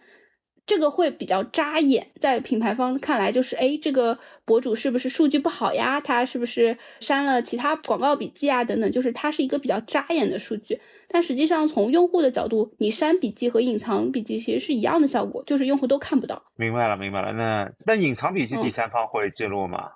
[0.65, 5.99] 这个会比较扎眼，在品牌方看来就是，哎，这个博主是不是数据不好呀？
[5.99, 8.63] 他是不是删了其他广告笔记啊？
[8.63, 10.79] 等等，就是它是一个比较扎眼的数据。
[11.09, 16.41] 但实际上，从用户的角度，你删笔记和隐藏笔记其实是一样的效果，就是用户都看不到。
[16.55, 17.33] 明白了，明白了。
[17.33, 19.89] 那那隐藏笔记第三方会记录吗？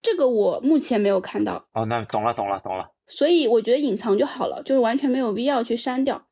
[0.00, 1.66] 这个我目前没有看到。
[1.74, 2.92] 哦，那懂了，懂了，懂了。
[3.06, 6.26] 所以我觉得隐藏就好了，就是完全没有必要去删掉。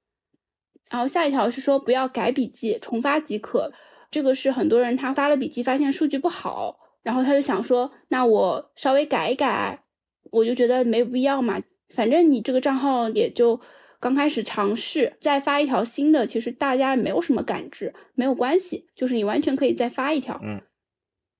[0.93, 3.73] 然后下一条是说不要改笔记，重发即可。
[4.11, 9.83] 这个是很多人他发了笔记，发现数据不好，然后他就想说，那我稍微改一改，
[10.31, 11.59] 我就觉得没必要嘛。
[11.89, 13.59] 反正你这个账号也就
[13.99, 20.39] 刚开始尝试，再发一条新的，其实大家没有什么感知，没有关系，就是你完全可以再发一条。
[20.43, 20.61] 嗯。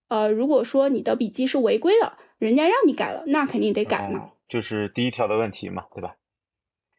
[0.09, 4.31] 呃，如果说你的笔记是违规的，人家让你改了，那肯定得改嘛。
[4.49, 6.17] 就是第一条的问题嘛，对吧？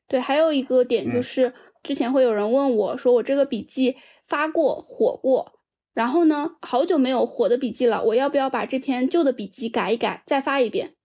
[0.07, 1.53] 对，还有一个点就是，
[1.83, 5.59] 之前会有人问我说，我这个笔记发过火过，
[5.93, 10.95] 然后呢，好久没有火的笔记了，我要不要把这篇旧的笔记改一改，再发一遍？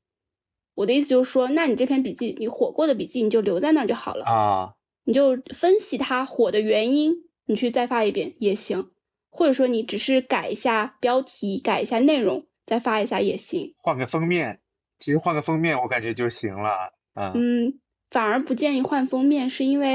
[0.77, 4.75] 我的意思就是说，那你这篇笔记，你火过的笔记，你就留在那儿就好了啊，
[5.05, 7.13] 你就分析它火的原因，
[7.47, 8.91] 你去再发一遍也行。
[9.31, 13.75] 或者说你只是改一下标题，改一下内容，再发一下也行。
[13.79, 14.61] 换个封面，
[14.99, 16.93] 其实换个封面我感觉就行了。
[17.35, 17.79] 嗯，
[18.11, 19.95] 反而不建议换封面，是因为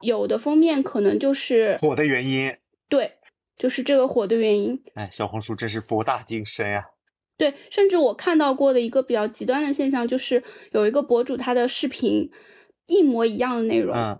[0.00, 2.56] 有的封面可能就是火的原因。
[2.88, 3.12] 对，
[3.56, 4.82] 就是这个火的原因。
[4.94, 6.84] 哎，小红书真是博大精深呀。
[7.36, 10.42] 对，甚至我看到过的一个比较极端的现象，就是
[10.72, 12.30] 有一个博主他的视频
[12.86, 13.94] 一模一样的内容。
[13.94, 14.18] 嗯。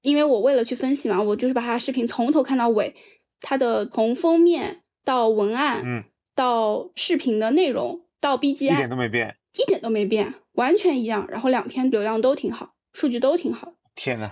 [0.00, 2.94] 因为我为了去分析嘛，我就是把他视频从头看到尾。
[3.40, 6.04] 他的从封面到文案，嗯，
[6.34, 11.26] 到视频的内容，到 B G M，一点都没变，一点都没变，完全一样。
[11.30, 13.74] 然后两篇流量都挺好，数据都挺好。
[13.94, 14.30] 天呐，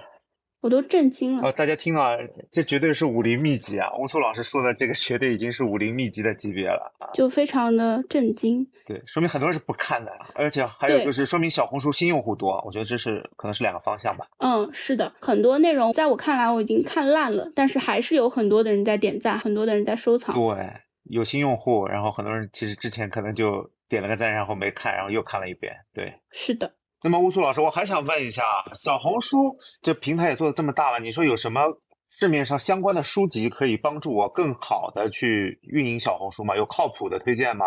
[0.63, 1.47] 我都震惊了。
[1.47, 2.17] 哦，大家听到，
[2.51, 3.93] 这绝对是武林秘籍啊！
[3.99, 8.65] 乌苏老师说的这个绝对已经是武林秘籍的级别了，就非常的震惊。
[8.87, 12.63] 对，说明很多人是不看的，而且还有就是说明小红书新用户多。
[12.65, 14.25] 我觉得这是可能是两个方向吧。
[14.39, 20.33] 嗯，是的，很多内容在我看来我已经看烂了，但是还是有很多的人在点赞，很多的人在收藏。
[20.33, 20.73] 对，
[21.11, 25.75] 有新用户，然后很多人其实之前可能就点了个赞，然后没看，然后又看了一遍。
[25.93, 26.73] 对，是的。
[27.05, 28.43] 那么乌苏老师，我还想问一下，
[28.83, 31.63] 小红书这平台也做的这么大了，你说有什么
[32.09, 36.57] 市面上相关的书籍可以帮助我更好的去运营小红书吗？
[36.57, 37.67] 有靠谱的推荐吗？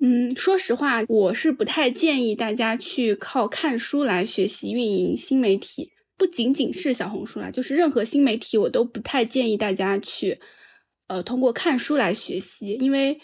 [0.00, 10.38] 嗯，说实话，我是不太建议大家去靠看书来学习运营新媒体，不仅仅是小红书啦，就是任何新媒体，我都不太建议大家去，
[11.08, 13.18] 呃，通过看书来学习，因为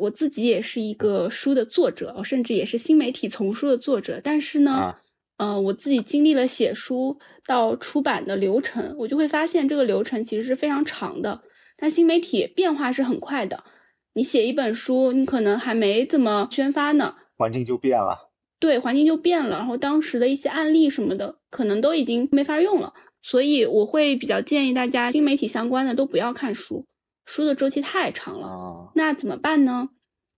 [0.00, 4.96] 我自己也是一个书的作者，我甚至也是新媒体丛书的作者，但是呢，
[5.36, 11.42] 呃，我自己经历了写书到出版的流程，我就会发现这个流程其实是非常长的，
[11.76, 13.64] 但新媒体变化是很快的。
[14.14, 18.30] 你写一本书，你可能还没怎么宣发呢，环境就变了。
[18.58, 22.92] 对，环境就变了，然后当时的一些案例什么的，可能都已经没法用了。
[23.22, 26.86] 所以我会比较建议大家，新媒体相关的都不要看书，
[27.30, 28.90] 书的周期太长了。
[28.96, 29.90] 那怎么办呢？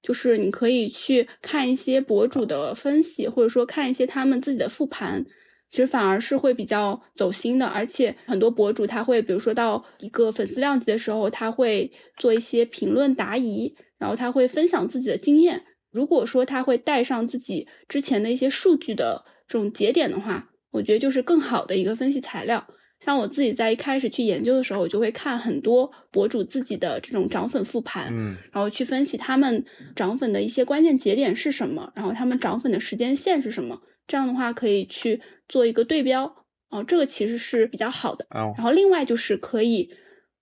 [0.02, 5.24] 就是你可以去看一些博主的分析，或者说看一些他们自己的复盘。
[5.70, 15.64] 其实反而是会比较走心的，而且很多博主他会，比如说到一个粉丝量级的时候，他会做一些评论答疑，然后他会分享自己的经验。
[15.90, 22.66] 如果说他会带上自己之前的一些数据的这种节点的话，我觉得就是更好的一个分析材料。
[23.04, 29.64] 像我自己在一开始去研究的时候，我就会看很多博主自己的这种涨粉复盘，嗯，然后去分析他们
[29.96, 33.80] 涨粉的一些关键节点是什么，然后他们涨粉的时间线是什么。
[34.06, 36.24] 这样的话可以去做一个对标
[36.70, 38.26] 哦，这个其实是比较好的。
[38.30, 39.88] 然后另外就是可以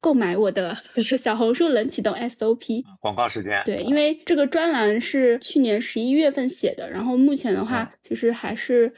[0.00, 0.74] 购买我的
[1.18, 2.82] 小红书冷启动 SOP。
[3.00, 3.62] 广告时间。
[3.64, 8.92] 对，因为这个专栏是去年十一月份写的，然后目前的话其实还是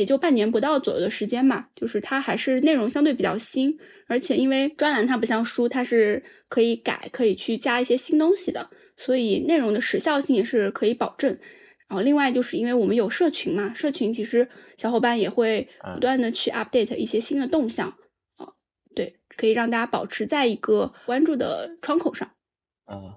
[0.00, 3.78] 也就半年不到左右的时间嘛，就是它还是内容相对比较新，
[4.08, 11.38] 而且因为专栏它不像书，它是可以改，可以去加一些新东西的，所以内容的时效性也是可以保证。
[11.86, 14.48] 然后另外就是因为我们有社群嘛，社群其实
[14.78, 17.88] 小伙伴也会不断的去 update 一些新的动向，
[18.38, 18.48] 啊，
[18.94, 22.30] 对，可以让大家保持在一个关注的窗口上。
[22.90, 23.12] 嗯，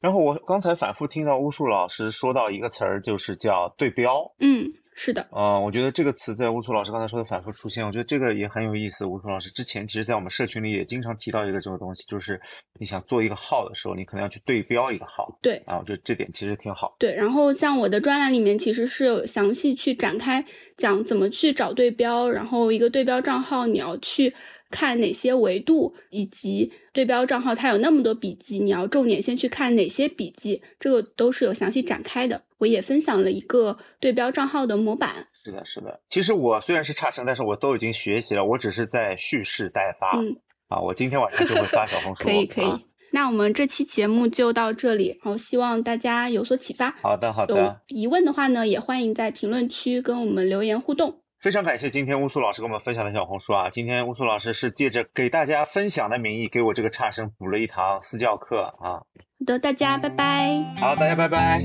[0.00, 4.32] 然后我刚才反复听到巫术老师说到一个词儿，就是叫对标。
[4.38, 4.70] 嗯。
[5.02, 9.06] 是的，啊，我觉得这个词在吴楚老师刚才说的反复出现，我觉得这个也很有意思。
[9.06, 12.38] 吴楚老师之前其实，在我们社群里也经常提到一个这个东西，就是
[12.78, 15.34] 你想做一个号的时候，你可能要去对标一个号。
[15.40, 16.94] 对，啊，我觉得这点其实挺好。
[16.98, 20.44] 对，然后像我的专栏里面其实是有详细去展开
[20.76, 24.34] 讲怎么去找对标，然后一个对标账号你要去。
[24.70, 32.40] 看哪些维度，以及对标账号它有那么多笔记，你要重点先去看哪些笔记，这个都是有详细展开的。
[32.58, 35.26] 我也分享了一个对标账号的模板。
[35.44, 36.00] 是的，是的。
[36.08, 40.18] 其实我虽然是差生，但是我都已经学习了，我只是在蓄势待发。
[40.18, 40.36] 嗯，
[40.68, 42.22] 啊，我今天晚上就会发小红书。
[42.24, 42.66] 可以，可以。
[43.12, 46.90] 那我们这期节目就到这里，然后希望大家有所启发。
[47.02, 47.80] 好的，好的。
[47.88, 51.22] 有疑问的话呢，也欢迎在评论区跟我们留言互动。
[51.40, 53.70] 非常感谢今天乌苏老师给我们分享的小红书啊！
[53.70, 59.00] 今天乌苏老师是借着给大家分享的名义，给我这个差生补了一堂私教课啊！
[59.00, 59.06] 好
[59.46, 60.62] 的，大家拜拜。
[60.78, 61.62] 好，大家拜拜。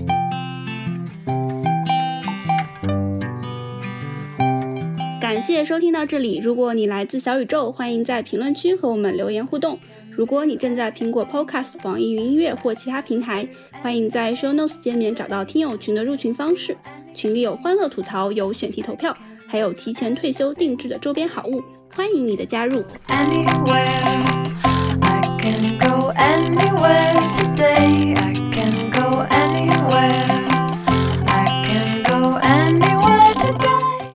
[5.19, 6.39] 感谢收听到这里。
[6.39, 9.77] 如果你来自小宇宙，欢迎在评论区和我们留言互动。
[10.09, 13.45] 如果你正在苹果 Podcast、网易云音乐或其他平台，
[13.83, 16.77] 欢迎在 Show Notes 界面找到听友群的入群方式。
[17.13, 19.13] 群里有欢乐吐槽，有选题投票，
[19.55, 21.63] 还有提前退休定制的周边好物
[21.95, 23.79] 欢迎你的加入 anywhere
[24.99, 28.14] i can go anywhere today